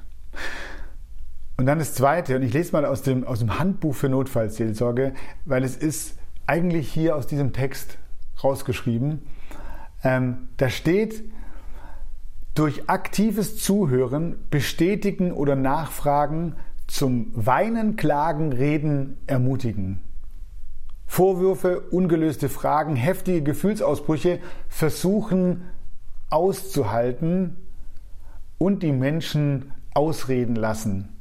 Und 1.56 1.66
dann 1.66 1.78
das 1.78 1.94
Zweite, 1.94 2.36
und 2.36 2.42
ich 2.42 2.52
lese 2.52 2.72
mal 2.72 2.84
aus 2.84 3.02
dem, 3.02 3.26
aus 3.26 3.38
dem 3.38 3.58
Handbuch 3.58 3.94
für 3.94 4.08
Notfallseelsorge, 4.08 5.14
weil 5.46 5.64
es 5.64 5.76
ist 5.76 6.18
eigentlich 6.46 6.92
hier 6.92 7.16
aus 7.16 7.26
diesem 7.26 7.52
Text 7.52 7.98
rausgeschrieben. 8.42 9.22
Ähm, 10.04 10.48
da 10.58 10.68
steht, 10.68 11.24
durch 12.54 12.88
aktives 12.88 13.58
Zuhören, 13.62 14.36
Bestätigen 14.50 15.32
oder 15.32 15.56
Nachfragen 15.56 16.56
zum 16.86 17.30
Weinen, 17.34 17.96
Klagen, 17.96 18.52
Reden 18.52 19.18
ermutigen. 19.26 20.00
Vorwürfe, 21.06 21.80
ungelöste 21.90 22.48
Fragen, 22.48 22.96
heftige 22.96 23.42
Gefühlsausbrüche 23.42 24.40
versuchen 24.68 25.64
auszuhalten 26.30 27.56
und 28.58 28.82
die 28.82 28.92
Menschen 28.92 29.72
ausreden 29.94 30.56
lassen. 30.56 31.15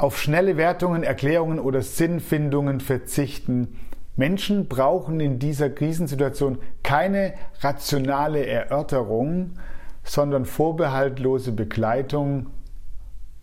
Auf 0.00 0.18
schnelle 0.18 0.56
Wertungen, 0.56 1.02
Erklärungen 1.02 1.58
oder 1.58 1.82
Sinnfindungen 1.82 2.80
verzichten 2.80 3.76
Menschen 4.16 4.66
brauchen 4.66 5.20
in 5.20 5.38
dieser 5.38 5.68
Krisensituation 5.68 6.56
keine 6.82 7.34
rationale 7.60 8.46
Erörterung, 8.46 9.58
sondern 10.02 10.46
vorbehaltlose 10.46 11.52
Begleitung 11.52 12.46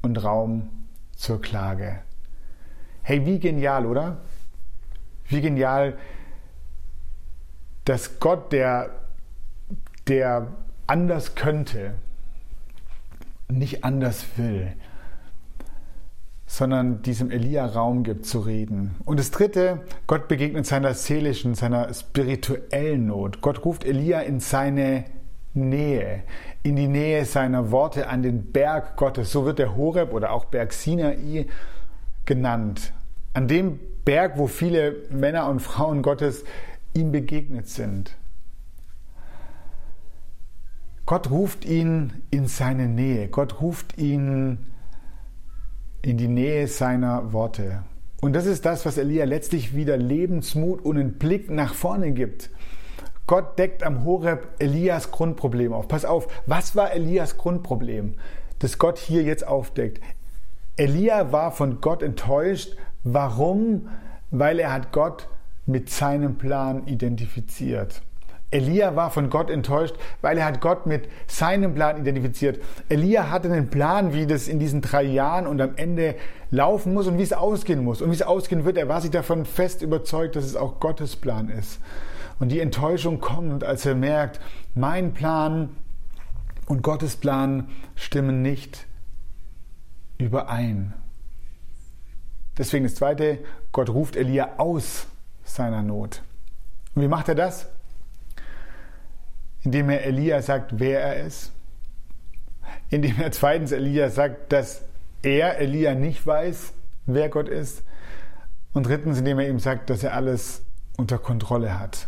und 0.02 0.24
Raum 0.24 0.70
zur 1.16 1.40
Klage. 1.44 2.00
Hey, 3.04 3.24
wie 3.28 3.38
genial, 3.38 3.86
oder? 3.86 4.18
Wie 5.28 5.42
genial, 5.42 5.96
dass 7.86 8.20
Gott, 8.20 8.52
der, 8.52 8.90
der 10.08 10.48
anders 10.88 11.36
könnte, 11.36 11.94
nicht 13.48 13.84
anders 13.84 14.26
will, 14.38 14.74
sondern 16.58 17.04
diesem 17.04 17.30
Elia 17.30 17.68
Raum 17.68 18.02
gibt 18.02 18.26
zu 18.26 18.40
reden. 18.40 18.96
Und 19.06 19.20
das 19.20 19.30
dritte, 19.30 19.82
Gott 20.08 20.28
begegnet 20.28 20.66
seiner 20.66 20.96
seelischen, 20.96 21.54
seiner 21.54 21.94
spirituellen 21.94 23.06
Not. 23.06 23.42
Gott 23.42 23.64
ruft 23.64 23.86
Elia 23.86 24.22
in 24.22 24.40
seine 24.40 25.06
Nähe, 25.54 26.24
in 26.64 26.76
die 26.76 26.88
Nähe 26.88 27.26
seiner 27.26 27.70
Worte 27.72 28.10
an 28.10 28.24
den 28.24 28.52
Berg 28.52 28.96
Gottes. 28.96 29.32
So 29.32 29.46
wird 29.46 29.60
der 29.60 29.76
Horeb 29.76 30.14
oder 30.14 30.32
auch 30.32 30.46
Berg 30.46 30.74
Sinai 30.74 31.46
genannt. 32.26 32.92
An 33.34 33.48
dem 33.48 33.80
Berg, 34.04 34.40
wo 34.40 34.48
viele 34.48 34.96
Männer 35.12 35.48
und 35.50 35.60
Frauen 35.60 36.02
Gottes 36.02 36.44
ihm 36.96 37.12
begegnet 37.12 37.68
sind. 37.68 38.16
Gott 41.06 41.30
ruft 41.30 41.66
ihn 41.66 42.24
in 42.32 42.48
seine 42.48 42.88
Nähe. 42.88 43.28
Gott 43.28 43.62
ruft 43.62 44.00
ihn 44.00 44.58
in 46.02 46.18
die 46.18 46.28
Nähe 46.28 46.68
seiner 46.68 47.34
Worte. 47.34 47.84
Und 48.22 48.34
das 48.34 48.46
ist 48.46 48.66
das, 48.66 48.86
was 48.86 48.98
Elia 48.98 49.26
letztlich 49.26 49.76
wieder 49.76 49.98
Lebensmut 49.98 50.84
und 50.84 50.98
einen 50.98 51.14
Blick 51.14 51.52
nach 51.52 51.74
vorne 51.74 52.12
gibt. 52.12 52.50
Gott 53.28 53.60
deckt 53.60 53.84
am 53.84 54.06
Horeb 54.06 54.48
Elias 54.60 55.12
Grundproblem 55.12 55.74
auf. 55.74 55.88
Pass 55.88 56.06
auf, 56.06 56.28
was 56.46 56.76
war 56.76 56.94
Elias 56.94 57.38
Grundproblem, 57.38 58.16
das 58.60 58.78
Gott 58.78 58.98
hier 58.98 59.24
jetzt 59.24 59.46
aufdeckt? 59.46 60.02
Elia 60.78 61.32
war 61.32 61.52
von 61.52 61.82
Gott 61.82 62.04
enttäuscht. 62.04 62.76
Warum? 63.04 63.90
Weil 64.32 64.60
er 64.60 64.72
hat 64.72 64.92
Gott 64.92 65.28
mit 65.66 65.90
seinem 65.90 66.38
Plan 66.38 66.88
identifiziert. 66.88 68.02
Elia 68.50 68.96
war 68.96 69.12
von 69.12 69.30
Gott 69.30 69.50
enttäuscht, 69.50 69.96
weil 70.22 70.38
er 70.38 70.46
hat 70.46 70.62
Gott 70.62 70.86
mit 70.86 71.10
seinem 71.28 71.76
Plan 71.76 72.00
identifiziert. 72.00 72.64
Elia 72.88 73.30
hatte 73.30 73.52
einen 73.52 73.70
Plan, 73.70 74.14
wie 74.14 74.26
das 74.26 74.48
in 74.48 74.58
diesen 74.58 74.82
drei 74.82 75.04
Jahren 75.04 75.48
und 75.48 75.60
am 75.60 75.76
Ende 75.76 76.16
laufen 76.50 76.94
muss 76.94 77.08
und 77.08 77.18
wie 77.18 77.24
es 77.24 77.34
ausgehen 77.34 77.84
muss. 77.84 78.02
Und 78.02 78.10
wie 78.10 78.16
es 78.16 78.22
ausgehen 78.22 78.64
wird, 78.64 78.78
er 78.78 78.88
war 78.88 79.02
sich 79.02 79.12
davon 79.12 79.46
fest 79.46 79.82
überzeugt, 79.82 80.38
dass 80.38 80.46
es 80.46 80.56
auch 80.56 80.80
Gottes 80.80 81.18
Plan 81.18 81.50
ist. 81.50 81.80
Und 82.40 82.50
die 82.50 82.62
Enttäuschung 82.62 83.20
kommt, 83.20 83.66
als 83.66 83.86
er 83.86 83.96
merkt, 83.96 84.40
mein 84.76 85.14
Plan 85.14 85.76
und 86.68 86.84
Gottes 86.84 87.18
Plan 87.18 87.68
stimmen 87.96 88.42
nicht 88.42 88.88
überein. 90.18 90.94
Deswegen 92.58 92.86
das 92.86 92.96
Zweite, 92.96 93.40
Gott 93.74 93.90
ruft 93.90 94.16
Elia 94.16 94.56
aus 94.58 95.08
seiner 95.44 95.84
Not. 95.84 96.22
Und 96.96 97.02
wie 97.02 97.08
macht 97.08 97.28
er 97.28 97.36
das? 97.36 97.68
Indem 99.68 99.90
er 99.90 100.06
Elia 100.06 100.42
sagt, 100.42 100.80
wer 100.80 101.02
er 101.02 101.26
ist, 101.26 101.52
indem 102.90 103.20
er 103.20 103.34
zweitens 103.34 103.74
Elia 103.74 104.10
sagt, 104.10 104.54
dass 104.54 104.82
er, 105.24 105.58
Elia, 105.58 105.94
nicht 105.94 106.26
weiß, 106.26 106.72
wer 107.06 107.28
Gott 107.28 107.50
ist, 107.50 107.84
und 108.72 108.88
drittens, 108.88 109.20
indem 109.20 109.40
er 109.40 109.50
ihm 109.50 109.60
sagt, 109.60 109.90
dass 109.90 110.04
er 110.04 110.14
alles 110.14 110.64
unter 110.96 111.18
Kontrolle 111.18 111.78
hat. 111.78 112.08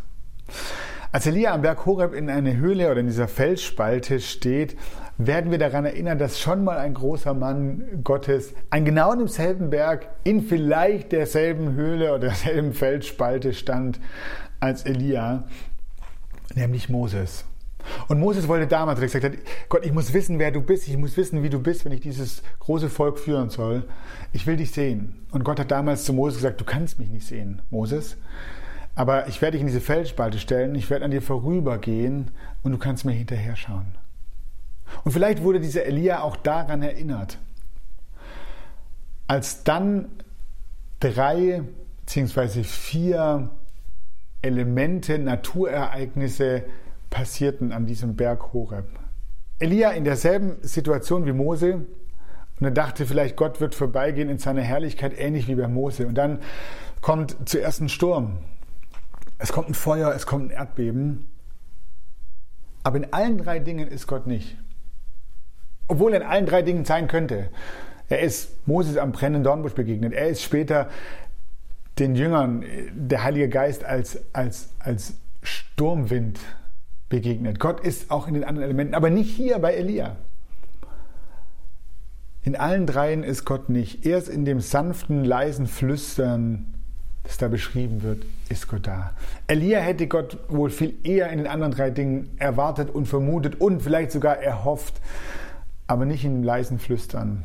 Als 1.12 1.28
Elia 1.28 1.54
am 1.54 1.62
Berg 1.62 1.86
Horeb 1.86 2.14
in 2.14 2.30
einer 2.30 2.56
Höhle 2.56 2.90
oder 2.90 3.02
in 3.02 3.08
dieser 3.08 3.28
Felsspalte 3.28 4.22
steht, 4.22 4.78
werden 5.18 5.52
wir 5.52 5.58
daran 5.58 5.84
erinnern, 5.84 6.18
dass 6.18 6.40
schon 6.40 6.64
mal 6.64 6.78
ein 6.78 6.94
großer 6.94 7.34
Mann 7.34 8.06
Gottes 8.06 8.54
an 8.70 8.86
genau 8.86 9.14
demselben 9.14 9.70
Berg 9.70 10.08
in 10.24 10.44
vielleicht 10.44 11.12
derselben 11.12 11.74
Höhle 11.74 12.12
oder 12.12 12.20
derselben 12.20 12.72
Felsspalte 12.72 13.52
stand 13.52 14.00
als 14.62 14.86
Elia, 14.86 15.44
nämlich 16.56 16.88
Moses. 16.88 17.44
Und 18.08 18.20
Moses 18.20 18.48
wollte 18.48 18.68
damals, 18.68 19.00
als 19.00 19.14
er 19.14 19.20
gesagt 19.22 19.38
hat, 19.38 19.46
Gott, 19.70 19.86
ich 19.86 19.94
muss 19.94 20.14
wissen, 20.14 20.40
wer 20.40 20.52
du 20.52 20.62
bist, 20.62 20.88
ich 20.88 20.98
muss 20.98 21.18
wissen, 21.18 21.44
wie 21.44 21.50
du 21.50 21.60
bist, 21.60 21.86
wenn 21.86 21.92
ich 21.92 22.02
dieses 22.02 22.44
große 22.60 22.90
Volk 22.90 23.20
führen 23.20 23.50
soll. 23.50 23.84
Ich 24.34 24.46
will 24.48 24.58
dich 24.58 24.72
sehen. 24.72 25.26
Und 25.32 25.44
Gott 25.44 25.60
hat 25.60 25.72
damals 25.72 26.04
zu 26.06 26.14
Moses 26.14 26.40
gesagt, 26.40 26.60
du 26.60 26.66
kannst 26.66 27.00
mich 27.00 27.10
nicht 27.10 27.26
sehen, 27.26 27.62
Moses. 27.70 28.18
Aber 28.96 29.28
ich 29.28 29.42
werde 29.42 29.54
dich 29.54 29.62
in 29.62 29.68
diese 29.68 29.82
Felsspalte 29.82 30.40
stellen, 30.40 30.76
ich 30.76 30.90
werde 30.90 31.06
an 31.06 31.12
dir 31.12 31.22
vorübergehen 31.22 32.32
und 32.64 32.72
du 32.72 32.78
kannst 32.78 33.06
mir 33.06 33.14
hinterher 33.14 33.56
schauen. 33.56 33.96
Und 35.04 35.12
vielleicht 35.12 35.44
wurde 35.44 35.60
dieser 35.60 35.86
Elia 35.86 36.22
auch 36.22 36.36
daran 36.36 36.82
erinnert, 36.82 37.38
als 39.28 39.64
dann 39.64 40.10
drei 41.00 41.62
bzw. 42.06 42.64
vier 42.64 43.50
Elemente, 44.42 45.20
Naturereignisse 45.20 46.64
passierten 47.10 47.72
an 47.72 47.86
diesem 47.86 48.16
Berg 48.16 48.54
Horeb. 48.54 48.88
Elia 49.60 49.92
in 49.92 50.04
derselben 50.04 50.58
Situation 50.62 51.26
wie 51.26 51.34
Mose 51.34 51.86
und 52.60 52.66
er 52.66 52.72
dachte 52.72 53.06
vielleicht, 53.06 53.38
Gott 53.38 53.62
wird 53.62 53.74
vorbeigehen 53.74 54.30
in 54.30 54.38
seiner 54.38 54.62
Herrlichkeit, 54.62 55.18
ähnlich 55.18 55.48
wie 55.48 55.56
bei 55.56 55.68
Mose. 55.68 56.08
Und 56.08 56.16
dann 56.16 56.40
kommt 57.02 57.38
zuerst 57.46 57.82
ein 57.82 57.90
Sturm. 57.90 58.40
Es 59.38 59.54
kommt 59.54 59.70
ein 59.70 59.74
Feuer, 59.74 60.14
es 60.14 60.26
kommt 60.26 60.52
ein 60.52 60.58
Erdbeben. 60.58 61.30
Aber 62.84 62.98
in 62.98 63.14
allen 63.14 63.38
drei 63.38 63.60
Dingen 63.60 63.88
ist 63.88 64.08
Gott 64.08 64.28
nicht. 64.28 64.58
Obwohl 65.88 66.14
er 66.14 66.22
in 66.22 66.28
allen 66.28 66.46
drei 66.46 66.62
Dingen 66.62 66.84
sein 66.84 67.08
könnte. 67.08 67.50
Er 68.10 68.20
ist 68.20 68.68
Moses 68.68 68.98
am 68.98 69.14
brennenden 69.14 69.44
Dornbusch 69.44 69.74
begegnet. 69.74 70.14
Er 70.14 70.28
ist 70.28 70.42
später 70.42 70.90
den 71.98 72.16
Jüngern, 72.16 72.66
der 72.94 73.24
Heilige 73.24 73.50
Geist, 73.50 73.86
als, 73.86 74.20
als, 74.34 74.74
als 74.80 75.14
Sturmwind 75.44 76.40
begegnet. 77.10 77.60
Gott 77.60 77.80
ist 77.80 78.12
auch 78.12 78.28
in 78.28 78.36
den 78.36 78.44
anderen 78.44 78.66
Elementen, 78.66 78.94
aber 78.94 79.10
nicht 79.10 79.36
hier 79.36 79.60
bei 79.60 79.74
Elia. 79.74 80.16
In 82.44 82.56
allen 82.56 82.88
dreien 82.88 83.24
ist 83.24 83.46
Gott 83.46 83.70
nicht. 83.70 84.06
Erst 84.06 84.30
in 84.30 84.46
dem 84.46 84.62
sanften, 84.62 85.26
leisen 85.26 85.68
Flüstern, 85.68 86.74
das 87.24 87.38
da 87.38 87.48
beschrieben 87.48 88.02
wird, 88.02 88.24
ist 88.48 88.68
Gott 88.68 88.88
da. 88.88 89.12
Elia 89.48 89.80
hätte 89.80 90.08
Gott 90.08 90.38
wohl 90.48 90.70
viel 90.70 90.94
eher 91.04 91.30
in 91.30 91.40
den 91.40 91.48
anderen 91.48 91.74
drei 91.74 91.90
Dingen 91.90 92.30
erwartet 92.38 92.90
und 92.90 93.08
vermutet 93.08 93.60
und 93.60 93.82
vielleicht 93.82 94.12
sogar 94.12 94.38
erhofft, 94.38 95.02
aber 95.88 96.06
nicht 96.06 96.24
in 96.24 96.36
dem 96.36 96.44
leisen 96.44 96.80
Flüstern. 96.80 97.44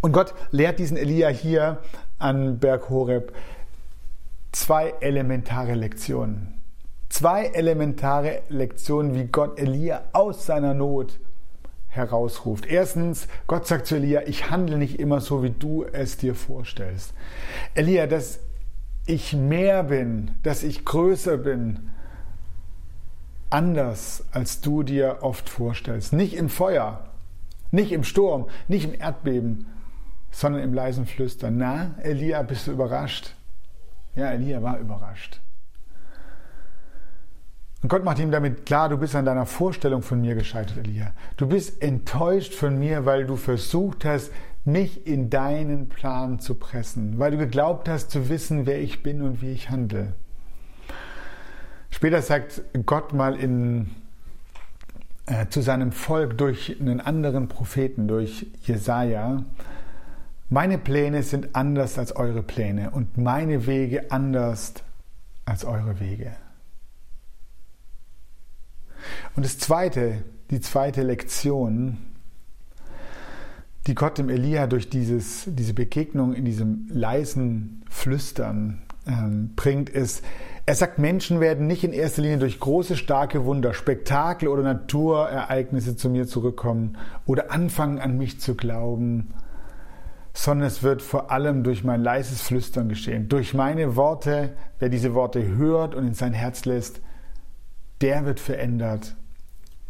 Und 0.00 0.12
Gott 0.12 0.34
lehrt 0.50 0.78
diesen 0.78 0.96
Elia 0.96 1.28
hier 1.28 1.78
an 2.18 2.58
Berg 2.58 2.90
Horeb 2.90 3.32
zwei 4.50 4.94
elementare 5.00 5.74
Lektionen. 5.74 6.61
Zwei 7.12 7.48
elementare 7.48 8.40
Lektionen, 8.48 9.14
wie 9.14 9.26
Gott 9.26 9.58
Elia 9.58 10.02
aus 10.14 10.46
seiner 10.46 10.72
Not 10.72 11.20
herausruft. 11.88 12.64
Erstens, 12.64 13.28
Gott 13.46 13.66
sagt 13.66 13.86
zu 13.86 13.96
Elia, 13.96 14.22
ich 14.26 14.48
handle 14.48 14.78
nicht 14.78 14.98
immer 14.98 15.20
so, 15.20 15.42
wie 15.42 15.50
du 15.50 15.84
es 15.84 16.16
dir 16.16 16.34
vorstellst. 16.34 17.12
Elia, 17.74 18.06
dass 18.06 18.40
ich 19.04 19.34
mehr 19.34 19.82
bin, 19.82 20.30
dass 20.42 20.62
ich 20.62 20.86
größer 20.86 21.36
bin, 21.36 21.90
anders 23.50 24.24
als 24.32 24.62
du 24.62 24.82
dir 24.82 25.18
oft 25.20 25.50
vorstellst. 25.50 26.14
Nicht 26.14 26.32
im 26.32 26.48
Feuer, 26.48 27.10
nicht 27.70 27.92
im 27.92 28.04
Sturm, 28.04 28.48
nicht 28.68 28.86
im 28.86 28.98
Erdbeben, 28.98 29.66
sondern 30.30 30.62
im 30.62 30.72
leisen 30.72 31.04
Flüstern. 31.04 31.58
Na, 31.58 31.94
Elia, 32.02 32.40
bist 32.40 32.68
du 32.68 32.72
überrascht? 32.72 33.34
Ja, 34.16 34.30
Elia 34.30 34.62
war 34.62 34.78
überrascht. 34.78 35.41
Und 37.82 37.88
Gott 37.88 38.04
macht 38.04 38.20
ihm 38.20 38.30
damit 38.30 38.64
klar, 38.64 38.88
du 38.88 38.96
bist 38.96 39.16
an 39.16 39.24
deiner 39.24 39.44
Vorstellung 39.44 40.02
von 40.02 40.20
mir 40.20 40.36
gescheitert, 40.36 40.78
Elia. 40.78 41.12
Du 41.36 41.48
bist 41.48 41.82
enttäuscht 41.82 42.54
von 42.54 42.78
mir, 42.78 43.06
weil 43.06 43.26
du 43.26 43.34
versucht 43.36 44.04
hast, 44.04 44.30
mich 44.64 45.04
in 45.06 45.30
deinen 45.30 45.88
Plan 45.88 46.38
zu 46.38 46.54
pressen, 46.54 47.18
weil 47.18 47.32
du 47.32 47.38
geglaubt 47.38 47.88
hast 47.88 48.12
zu 48.12 48.28
wissen, 48.28 48.66
wer 48.66 48.80
ich 48.80 49.02
bin 49.02 49.20
und 49.20 49.42
wie 49.42 49.50
ich 49.50 49.70
handle. 49.70 50.12
Später 51.90 52.22
sagt 52.22 52.62
Gott 52.86 53.12
mal 53.12 53.34
in, 53.34 53.90
äh, 55.26 55.48
zu 55.48 55.60
seinem 55.60 55.90
Volk 55.90 56.38
durch 56.38 56.76
einen 56.80 57.00
anderen 57.00 57.48
Propheten, 57.48 58.06
durch 58.06 58.46
Jesaja, 58.62 59.42
meine 60.48 60.78
Pläne 60.78 61.24
sind 61.24 61.56
anders 61.56 61.98
als 61.98 62.14
eure 62.14 62.42
Pläne 62.42 62.90
und 62.90 63.18
meine 63.18 63.66
Wege 63.66 64.12
anders 64.12 64.74
als 65.44 65.64
eure 65.64 65.98
Wege. 65.98 66.32
Und 69.36 69.44
das 69.44 69.58
zweite, 69.58 70.22
die 70.50 70.60
zweite 70.60 71.02
Lektion, 71.02 71.98
die 73.86 73.94
Gott 73.94 74.18
dem 74.18 74.28
Elia 74.28 74.66
durch 74.66 74.88
dieses, 74.88 75.44
diese 75.46 75.74
Begegnung 75.74 76.34
in 76.34 76.44
diesem 76.44 76.86
leisen 76.88 77.84
Flüstern 77.90 78.82
ähm, 79.06 79.54
bringt, 79.56 79.90
ist, 79.90 80.22
er 80.64 80.76
sagt, 80.76 81.00
Menschen 81.00 81.40
werden 81.40 81.66
nicht 81.66 81.82
in 81.82 81.92
erster 81.92 82.22
Linie 82.22 82.38
durch 82.38 82.60
große, 82.60 82.96
starke 82.96 83.44
Wunder, 83.44 83.74
Spektakel 83.74 84.46
oder 84.46 84.62
Naturereignisse 84.62 85.96
zu 85.96 86.08
mir 86.08 86.28
zurückkommen 86.28 86.96
oder 87.26 87.50
anfangen 87.50 87.98
an 87.98 88.16
mich 88.16 88.38
zu 88.38 88.54
glauben, 88.54 89.34
sondern 90.34 90.68
es 90.68 90.84
wird 90.84 91.02
vor 91.02 91.32
allem 91.32 91.64
durch 91.64 91.82
mein 91.82 92.00
leises 92.00 92.42
Flüstern 92.42 92.88
geschehen. 92.88 93.28
Durch 93.28 93.54
meine 93.54 93.96
Worte, 93.96 94.50
wer 94.78 94.88
diese 94.88 95.14
Worte 95.14 95.56
hört 95.56 95.96
und 95.96 96.06
in 96.06 96.14
sein 96.14 96.32
Herz 96.32 96.64
lässt, 96.64 97.00
der 98.02 98.26
wird 98.26 98.40
verändert 98.40 99.14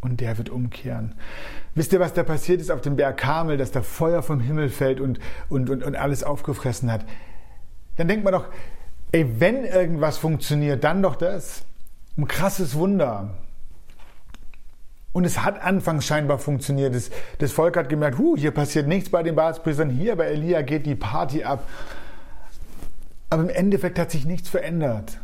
und 0.01 0.21
der 0.21 0.37
wird 0.39 0.51
umkehren. 0.51 1.15
Wisst 1.75 1.93
ihr, 1.93 2.01
was 2.01 2.13
da 2.13 2.23
passiert 2.23 2.61
ist 2.61 2.71
auf 2.71 2.83
dem 2.83 2.97
Berg 2.97 3.17
Kamel, 3.17 3.57
dass 3.57 3.71
da 3.71 3.83
Feuer 3.83 4.23
vom 4.23 4.41
Himmel 4.41 4.69
fällt 4.69 5.01
und, 5.01 5.19
und, 5.49 5.71
und, 5.71 5.83
und 5.83 5.97
alles 5.97 6.23
aufgefressen 6.23 6.93
hat? 6.93 7.05
Dann 7.97 8.09
denkt 8.09 8.25
man 8.25 8.35
doch, 8.35 8.47
ey, 9.13 9.41
wenn 9.41 9.65
irgendwas 9.65 10.19
funktioniert, 10.19 10.85
dann 10.85 11.03
doch 11.03 11.17
das. 11.17 11.65
Ein 12.17 12.29
krasses 12.29 12.75
Wunder. 12.75 13.31
Und 15.13 15.25
es 15.25 15.43
hat 15.43 15.63
anfangs 15.63 16.07
scheinbar 16.07 16.39
funktioniert. 16.39 16.95
Das, 16.95 17.11
das 17.39 17.53
Volk 17.53 17.77
hat 17.77 17.89
gemerkt, 17.89 18.19
huh, 18.19 18.37
hier 18.37 18.51
passiert 18.51 18.89
nichts 18.89 19.11
bei 19.11 19.23
den 19.23 19.35
Baalspriestern, 19.35 19.91
hier 19.91 20.17
bei 20.17 20.27
Elia 20.27 20.63
geht 20.63 20.87
die 20.87 20.95
Party 20.95 21.45
ab. 21.45 21.67
Aber 23.31 23.43
im 23.43 23.51
Endeffekt 23.51 23.99
hat 23.99 24.11
sich 24.11 24.27
nichts 24.27 24.49
verändert. 24.49 25.19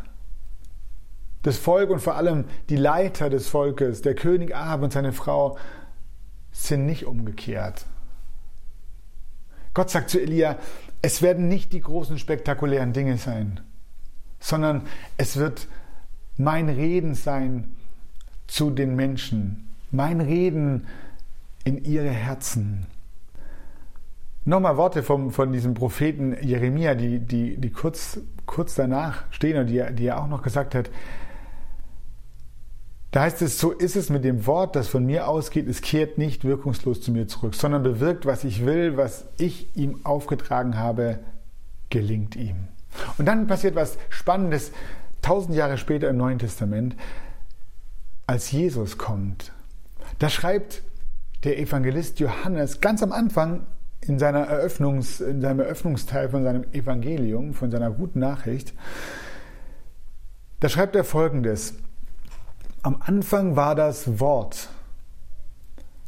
Das 1.43 1.57
Volk 1.57 1.91
und 1.91 2.01
vor 2.01 2.17
allem 2.17 2.45
die 2.69 2.77
Leiter 2.77 3.31
des 3.31 3.49
Volkes, 3.49 4.03
der 4.03 4.15
König 4.15 4.55
Ahab 4.55 4.83
und 4.83 4.93
seine 4.93 5.13
Frau, 5.13 5.57
sind 6.53 6.87
nicht 6.87 7.07
umgekehrt. 7.07 7.87
Gott 9.75 9.91
sagt 9.91 10.11
zu 10.11 10.21
Elia, 10.21 10.57
es 11.03 11.23
werden 11.23 11.49
nicht 11.49 11.73
die 11.73 11.81
großen 11.81 12.19
spektakulären 12.19 12.93
Dinge 12.93 13.17
sein, 13.17 13.61
sondern 14.41 14.83
es 15.17 15.37
wird 15.37 15.69
mein 16.37 16.69
Reden 16.69 17.15
sein 17.15 17.77
zu 18.49 18.71
den 18.71 18.97
Menschen, 18.97 19.69
mein 19.91 20.21
Reden 20.21 20.87
in 21.65 21.85
ihre 21.85 22.11
Herzen. 22.11 22.87
Nochmal 24.45 24.77
Worte 24.77 25.03
vom, 25.03 25.31
von 25.31 25.53
diesem 25.53 25.75
Propheten 25.75 26.37
Jeremia, 26.43 26.95
die, 26.95 27.21
die, 27.21 27.59
die 27.59 27.71
kurz, 27.71 28.21
kurz 28.47 28.75
danach 28.75 29.25
stehen 29.31 29.59
und 29.59 29.67
die, 29.67 29.85
die 29.93 30.07
er 30.07 30.23
auch 30.23 30.29
noch 30.29 30.43
gesagt 30.43 30.75
hat. 30.75 30.91
Da 33.11 33.23
heißt 33.23 33.41
es, 33.41 33.59
so 33.59 33.73
ist 33.73 33.97
es 33.97 34.11
mit 34.11 34.25
dem 34.25 34.47
Wort, 34.47 34.77
das 34.77 34.89
von 34.89 35.07
mir 35.07 35.29
ausgeht, 35.29 35.67
es 35.67 35.81
kehrt 35.81 36.19
nicht 36.19 36.45
wirkungslos 36.45 37.01
zu 37.01 37.11
mir 37.11 37.27
zurück, 37.27 37.55
sondern 37.55 37.83
bewirkt, 37.83 38.27
was 38.27 38.45
ich 38.45 38.67
will, 38.67 38.97
was 38.97 39.25
ich 39.39 39.75
ihm 39.77 40.05
aufgetragen 40.05 40.77
habe, 40.77 41.21
gelingt 41.89 42.37
ihm. 42.37 42.69
Und 43.17 43.27
dann 43.27 43.47
passiert 43.47 43.75
was 43.75 43.97
Spannendes, 44.11 44.73
tausend 45.23 45.57
Jahre 45.57 45.79
später 45.79 46.09
im 46.11 46.19
Neuen 46.19 46.39
Testament, 46.39 46.97
als 48.27 48.53
Jesus 48.53 48.99
kommt. 48.99 49.53
Da 50.19 50.29
schreibt 50.29 50.83
der 51.45 51.59
Evangelist 51.59 52.21
Johannes 52.21 52.81
ganz 52.81 53.03
am 53.03 53.13
Anfang 53.13 53.67
in, 54.01 54.19
seiner 54.19 54.41
Eröffnungs, 54.41 55.21
in 55.21 55.41
seinem 55.41 55.61
Eröffnungsteil 55.61 56.29
von 56.29 56.45
seinem 56.45 56.65
Evangelium, 56.73 57.55
von 57.55 57.71
seiner 57.71 57.91
guten 57.91 58.19
Nachricht, 58.19 58.75
da 60.61 60.69
schreibt 60.69 60.97
er 60.97 61.05
folgendes. 61.05 61.75
Am 62.83 63.03
Anfang 63.05 63.57
war 63.57 63.75
das 63.75 64.21
Wort. 64.21 64.69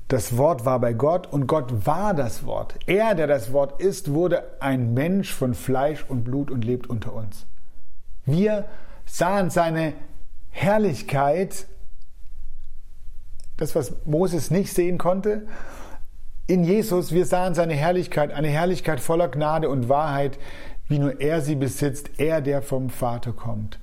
Das 0.08 0.36
Wort 0.36 0.64
war 0.64 0.80
bei 0.80 0.92
Gott 0.92 1.26
und 1.32 1.46
Gott 1.46 1.86
war 1.86 2.14
das 2.14 2.44
Wort. 2.44 2.74
Er, 2.86 3.14
der 3.14 3.26
das 3.26 3.52
Wort 3.52 3.80
ist, 3.80 4.12
wurde 4.12 4.42
ein 4.60 4.92
Mensch 4.92 5.32
von 5.32 5.54
Fleisch 5.54 6.04
und 6.08 6.24
Blut 6.24 6.50
und 6.50 6.64
lebt 6.64 6.88
unter 6.88 7.12
uns. 7.12 7.46
Wir 8.24 8.66
sahen 9.06 9.50
seine 9.50 9.92
Herrlichkeit, 10.50 11.66
das, 13.56 13.74
was 13.74 14.04
Moses 14.04 14.50
nicht 14.50 14.72
sehen 14.72 14.98
konnte, 14.98 15.46
in 16.46 16.64
Jesus, 16.64 17.12
wir 17.12 17.26
sahen 17.26 17.54
seine 17.54 17.74
Herrlichkeit, 17.74 18.32
eine 18.32 18.48
Herrlichkeit 18.48 18.98
voller 18.98 19.28
Gnade 19.28 19.68
und 19.68 19.88
Wahrheit, 19.88 20.38
wie 20.88 20.98
nur 20.98 21.20
er 21.20 21.40
sie 21.40 21.54
besitzt, 21.54 22.18
er, 22.18 22.40
der 22.40 22.62
vom 22.62 22.90
Vater 22.90 23.32
kommt. 23.32 23.78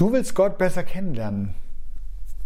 Du 0.00 0.12
willst 0.12 0.34
Gott 0.34 0.56
besser 0.56 0.82
kennenlernen, 0.82 1.52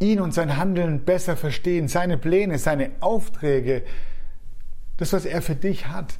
ihn 0.00 0.18
und 0.18 0.34
sein 0.34 0.56
Handeln 0.56 1.04
besser 1.04 1.36
verstehen, 1.36 1.86
seine 1.86 2.18
Pläne, 2.18 2.58
seine 2.58 2.90
Aufträge, 2.98 3.84
das, 4.96 5.12
was 5.12 5.24
er 5.24 5.40
für 5.40 5.54
dich 5.54 5.86
hat. 5.86 6.18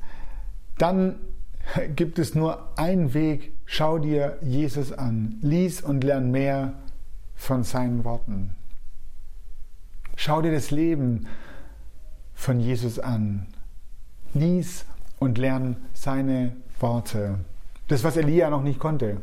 Dann 0.79 1.17
gibt 1.97 2.21
es 2.21 2.37
nur 2.37 2.79
einen 2.79 3.15
Weg. 3.15 3.53
Schau 3.65 3.99
dir 3.99 4.39
Jesus 4.43 4.93
an. 4.93 5.41
Lies 5.43 5.81
und 5.81 6.05
lern 6.05 6.31
mehr 6.31 6.75
von 7.35 7.65
seinen 7.65 8.05
Worten. 8.05 8.55
Schau 10.15 10.41
dir 10.41 10.53
das 10.53 10.71
Leben 10.71 11.27
von 12.33 12.61
Jesus 12.61 13.01
an. 13.01 13.49
Lies 14.35 14.85
und 15.19 15.37
lern 15.37 15.79
seine 15.95 16.55
Worte. 16.79 17.41
Das, 17.89 18.05
was 18.05 18.17
Elia 18.17 18.51
noch 18.51 18.63
nicht 18.63 18.79
konnte 18.79 19.21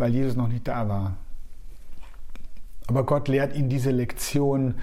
weil 0.00 0.12
Jesus 0.12 0.34
noch 0.34 0.48
nicht 0.48 0.66
da 0.66 0.88
war. 0.88 1.16
Aber 2.88 3.04
Gott 3.04 3.28
lehrt 3.28 3.54
ihn 3.54 3.68
diese 3.68 3.90
Lektion. 3.90 4.74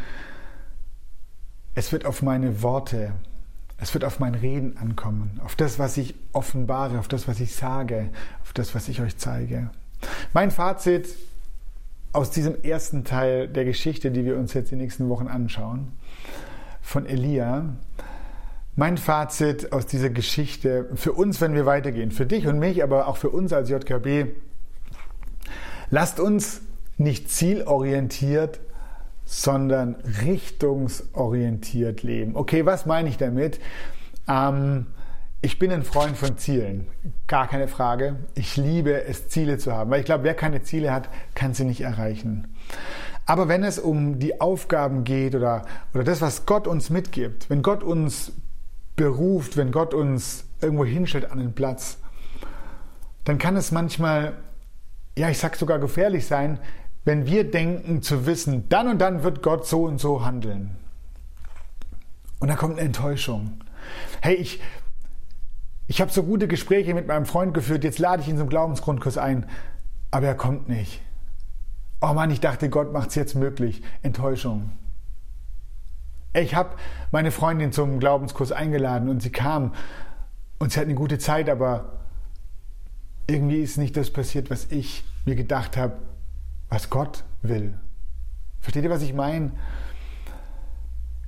Es 1.76 1.92
wird 1.92 2.06
auf 2.06 2.22
meine 2.22 2.62
Worte, 2.62 3.12
es 3.78 3.94
wird 3.94 4.06
auf 4.06 4.20
mein 4.20 4.34
Reden 4.34 4.78
ankommen, 4.78 5.42
auf 5.44 5.56
das, 5.56 5.78
was 5.78 5.98
ich 5.98 6.16
offenbare, 6.32 7.00
auf 7.00 7.08
das, 7.08 7.28
was 7.28 7.40
ich 7.40 7.54
sage, 7.54 8.10
auf 8.44 8.54
das, 8.54 8.74
was 8.74 8.88
ich 8.88 9.02
euch 9.02 9.18
zeige. 9.18 9.70
Mein 10.34 10.52
Fazit 10.52 11.10
aus 12.14 12.32
diesem 12.32 12.64
ersten 12.64 13.04
Teil 13.04 13.48
der 13.48 13.66
Geschichte, 13.66 14.10
die 14.12 14.26
wir 14.26 14.38
uns 14.38 14.54
jetzt 14.54 14.72
die 14.72 14.76
nächsten 14.76 15.10
Wochen 15.10 15.28
anschauen, 15.28 15.92
von 16.82 17.06
Elia. 17.06 17.76
Mein 18.76 18.98
Fazit 18.98 19.72
aus 19.74 19.86
dieser 19.86 20.10
Geschichte 20.10 20.90
für 20.96 21.12
uns, 21.12 21.42
wenn 21.42 21.54
wir 21.54 21.66
weitergehen, 21.66 22.12
für 22.12 22.26
dich 22.26 22.48
und 22.48 22.60
mich, 22.60 22.84
aber 22.84 23.08
auch 23.08 23.18
für 23.18 23.30
uns 23.30 23.52
als 23.52 23.70
JKB, 23.70 24.32
Lasst 25.90 26.20
uns 26.20 26.62
nicht 26.98 27.30
zielorientiert, 27.30 28.60
sondern 29.26 29.96
richtungsorientiert 30.24 32.04
leben. 32.04 32.36
Okay, 32.36 32.66
was 32.66 32.86
meine 32.86 33.10
ich 33.10 33.18
damit? 33.18 33.60
Ähm, 34.28 34.88
ich 35.42 35.60
bin 35.60 35.72
ein 35.72 35.84
Freund 35.84 36.18
von 36.18 36.38
Zielen, 36.38 36.88
gar 37.28 37.48
keine 37.48 37.68
Frage. 37.68 38.16
Ich 38.34 38.58
liebe 38.58 39.04
es, 39.04 39.28
Ziele 39.30 39.58
zu 39.58 39.72
haben, 39.72 39.92
weil 39.92 40.00
ich 40.00 40.06
glaube, 40.06 40.24
wer 40.24 40.34
keine 40.34 40.64
Ziele 40.64 40.92
hat, 40.92 41.10
kann 41.36 41.54
sie 41.54 41.64
nicht 41.66 41.82
erreichen. 41.82 42.48
Aber 43.26 43.48
wenn 43.48 43.64
es 43.64 43.78
um 43.78 44.20
die 44.20 44.42
Aufgaben 44.42 45.04
geht 45.04 45.36
oder, 45.36 45.64
oder 45.94 46.04
das, 46.04 46.22
was 46.22 46.46
Gott 46.46 46.66
uns 46.66 46.90
mitgibt, 46.90 47.50
wenn 47.50 47.62
Gott 47.62 47.84
uns 47.84 48.32
beruft, 48.96 49.58
wenn 49.58 49.72
Gott 49.72 49.94
uns 49.94 50.46
irgendwo 50.62 50.86
hinstellt 50.86 51.32
an 51.32 51.38
den 51.38 51.54
Platz, 51.54 52.00
dann 53.26 53.38
kann 53.38 53.56
es 53.56 53.72
manchmal, 53.72 54.34
ja, 55.18 55.30
ich 55.30 55.40
sag 55.40 55.56
sogar 55.56 55.80
gefährlich 55.80 56.28
sein, 56.28 56.60
wenn 57.04 57.26
wir 57.26 57.50
denken 57.50 58.02
zu 58.02 58.26
wissen, 58.26 58.70
dann 58.70 58.88
und 58.88 59.00
dann 59.00 59.24
wird 59.24 59.42
Gott 59.42 59.66
so 59.66 59.84
und 59.84 60.00
so 60.00 60.24
handeln. 60.24 60.76
Und 62.40 62.50
dann 62.50 62.58
kommt 62.58 62.74
eine 62.74 62.86
Enttäuschung. 62.86 63.62
Hey, 64.22 64.36
ich, 64.36 64.62
ich 65.88 66.02
habe 66.02 66.12
so 66.12 66.24
gute 66.24 66.48
Gespräche 66.48 66.94
mit 66.94 67.08
meinem 67.08 67.26
Freund 67.26 67.54
geführt, 67.54 67.84
jetzt 67.84 67.98
lade 67.98 68.22
ich 68.22 68.28
ihn 68.28 68.38
zum 68.38 68.50
Glaubensgrundkurs 68.50 69.18
ein, 69.18 69.48
aber 70.12 70.28
er 70.28 70.36
kommt 70.36 70.70
nicht. 70.70 71.02
Oh 72.00 72.14
Mann, 72.14 72.30
ich 72.30 72.42
dachte, 72.42 72.70
Gott 72.70 72.94
macht 72.94 73.10
es 73.10 73.16
jetzt 73.16 73.34
möglich. 73.34 73.82
Enttäuschung. 74.04 74.70
Ich 76.34 76.54
habe 76.54 76.76
meine 77.12 77.32
Freundin 77.32 77.72
zum 77.72 78.00
Glaubenskurs 78.00 78.52
eingeladen 78.52 79.10
und 79.10 79.24
sie 79.24 79.32
kam 79.32 79.74
und 80.60 80.72
sie 80.72 80.80
hat 80.80 80.86
eine 80.86 80.94
gute 80.94 81.18
Zeit, 81.18 81.50
aber 81.50 81.98
irgendwie 83.28 83.62
ist 83.62 83.78
nicht 83.78 83.98
das 83.98 84.10
passiert, 84.10 84.50
was 84.50 84.68
ich 84.72 85.04
mir 85.26 85.36
gedacht 85.36 85.78
habe, 85.78 85.98
was 86.70 86.90
Gott 86.90 87.24
will. 87.42 87.74
Versteht 88.62 88.84
ihr, 88.84 88.90
was 88.90 89.02
ich 89.02 89.14
meine? 89.14 89.52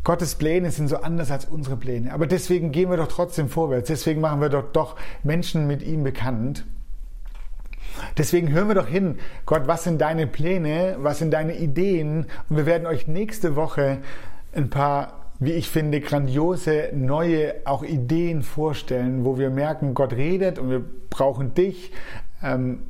Gottes 0.04 0.36
Pläne 0.36 0.72
sind 0.72 0.88
so 0.88 0.98
anders 0.98 1.30
als 1.30 1.46
unsere 1.46 1.78
Pläne. 1.78 2.14
Aber 2.14 2.26
deswegen 2.26 2.72
gehen 2.72 2.90
wir 2.90 2.98
doch 2.98 3.10
trotzdem 3.10 3.50
vorwärts. 3.50 3.90
Deswegen 3.90 4.22
machen 4.22 4.42
wir 4.42 4.50
doch, 4.50 4.72
doch 4.72 4.96
Menschen 5.24 5.68
mit 5.68 5.84
ihm 5.84 6.04
bekannt. 6.04 6.66
Deswegen 8.18 8.52
hören 8.52 8.70
wir 8.70 8.76
doch 8.76 8.88
hin, 8.88 9.20
Gott, 9.46 9.68
was 9.68 9.84
sind 9.84 10.00
deine 10.00 10.26
Pläne, 10.26 10.96
was 11.00 11.20
sind 11.20 11.32
deine 11.32 11.58
Ideen? 11.58 12.28
Und 12.48 12.58
wir 12.58 12.66
werden 12.66 12.88
euch 12.88 13.08
nächste 13.08 13.56
Woche 13.56 14.00
ein 14.54 14.70
paar, 14.70 15.19
wie 15.40 15.54
ich 15.54 15.70
finde, 15.70 16.02
grandiose 16.02 16.90
neue 16.94 17.56
auch 17.66 17.84
Ideen 17.84 18.44
vorstellen, 18.44 19.24
wo 19.24 19.38
wir 19.38 19.50
merken, 19.50 19.94
Gott 19.94 20.14
redet 20.14 20.60
und 20.60 20.70
wir 20.70 20.84
brauchen 21.10 21.54
dich. 21.54 21.92
Ähm, 22.44 22.84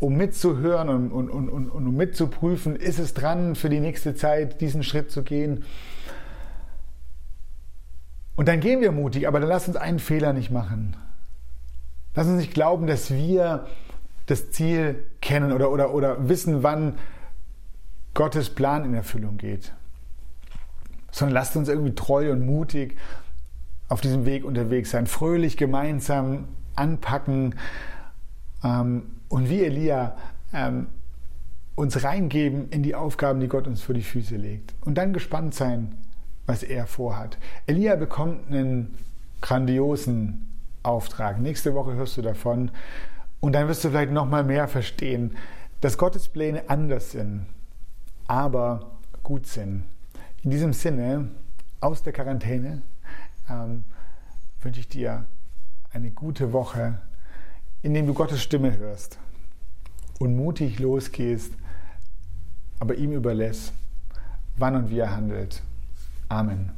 um 0.00 0.16
mitzuhören 0.16 0.88
und, 0.88 1.10
und, 1.10 1.28
und, 1.28 1.48
und, 1.48 1.70
um 1.70 1.96
mitzuprüfen, 1.96 2.76
ist 2.76 3.00
es 3.00 3.14
dran, 3.14 3.56
für 3.56 3.68
die 3.68 3.80
nächste 3.80 4.14
Zeit 4.14 4.60
diesen 4.60 4.84
Schritt 4.84 5.10
zu 5.10 5.24
gehen. 5.24 5.64
Und 8.36 8.46
dann 8.46 8.60
gehen 8.60 8.80
wir 8.80 8.92
mutig, 8.92 9.26
aber 9.26 9.40
dann 9.40 9.48
lass 9.48 9.66
uns 9.66 9.76
einen 9.76 9.98
Fehler 9.98 10.32
nicht 10.32 10.52
machen. 10.52 10.96
Lass 12.14 12.28
uns 12.28 12.38
nicht 12.38 12.54
glauben, 12.54 12.86
dass 12.86 13.12
wir 13.12 13.66
das 14.26 14.52
Ziel 14.52 15.04
kennen 15.20 15.52
oder, 15.52 15.72
oder, 15.72 15.92
oder 15.92 16.28
wissen, 16.28 16.62
wann 16.62 16.94
Gottes 18.14 18.50
Plan 18.50 18.84
in 18.84 18.94
Erfüllung 18.94 19.36
geht. 19.36 19.72
Sondern 21.10 21.34
lasst 21.34 21.56
uns 21.56 21.68
irgendwie 21.68 21.94
treu 21.94 22.32
und 22.32 22.44
mutig 22.44 22.96
auf 23.88 24.00
diesem 24.00 24.26
Weg 24.26 24.44
unterwegs 24.44 24.90
sein, 24.90 25.06
fröhlich 25.06 25.56
gemeinsam 25.56 26.48
anpacken 26.76 27.54
ähm, 28.62 29.04
und 29.28 29.48
wie 29.48 29.64
Elia 29.64 30.16
ähm, 30.52 30.88
uns 31.74 32.02
reingeben 32.02 32.68
in 32.70 32.82
die 32.82 32.94
Aufgaben, 32.94 33.40
die 33.40 33.48
Gott 33.48 33.66
uns 33.66 33.82
vor 33.82 33.94
die 33.94 34.02
Füße 34.02 34.36
legt. 34.36 34.74
Und 34.84 34.96
dann 34.96 35.12
gespannt 35.12 35.54
sein, 35.54 35.96
was 36.46 36.62
er 36.62 36.86
vorhat. 36.86 37.38
Elia 37.66 37.96
bekommt 37.96 38.50
einen 38.50 38.98
grandiosen 39.40 40.48
Auftrag. 40.82 41.38
Nächste 41.38 41.74
Woche 41.74 41.94
hörst 41.94 42.16
du 42.16 42.22
davon. 42.22 42.70
Und 43.40 43.52
dann 43.52 43.68
wirst 43.68 43.84
du 43.84 43.90
vielleicht 43.90 44.10
noch 44.10 44.26
mal 44.26 44.42
mehr 44.42 44.66
verstehen, 44.66 45.36
dass 45.80 45.98
Gottes 45.98 46.28
Pläne 46.28 46.68
anders 46.68 47.12
sind, 47.12 47.46
aber 48.26 48.98
gut 49.22 49.46
sind. 49.46 49.84
In 50.48 50.52
diesem 50.52 50.72
Sinne, 50.72 51.28
aus 51.78 52.02
der 52.02 52.14
Quarantäne, 52.14 52.80
ähm, 53.50 53.84
wünsche 54.62 54.80
ich 54.80 54.88
dir 54.88 55.26
eine 55.92 56.10
gute 56.10 56.54
Woche, 56.54 57.02
in 57.82 57.92
dem 57.92 58.06
du 58.06 58.14
Gottes 58.14 58.42
Stimme 58.42 58.74
hörst 58.78 59.18
und 60.18 60.34
mutig 60.34 60.78
losgehst, 60.78 61.52
aber 62.78 62.94
ihm 62.94 63.12
überlässt, 63.12 63.74
wann 64.56 64.74
und 64.74 64.88
wie 64.88 65.00
er 65.00 65.14
handelt. 65.14 65.62
Amen. 66.30 66.77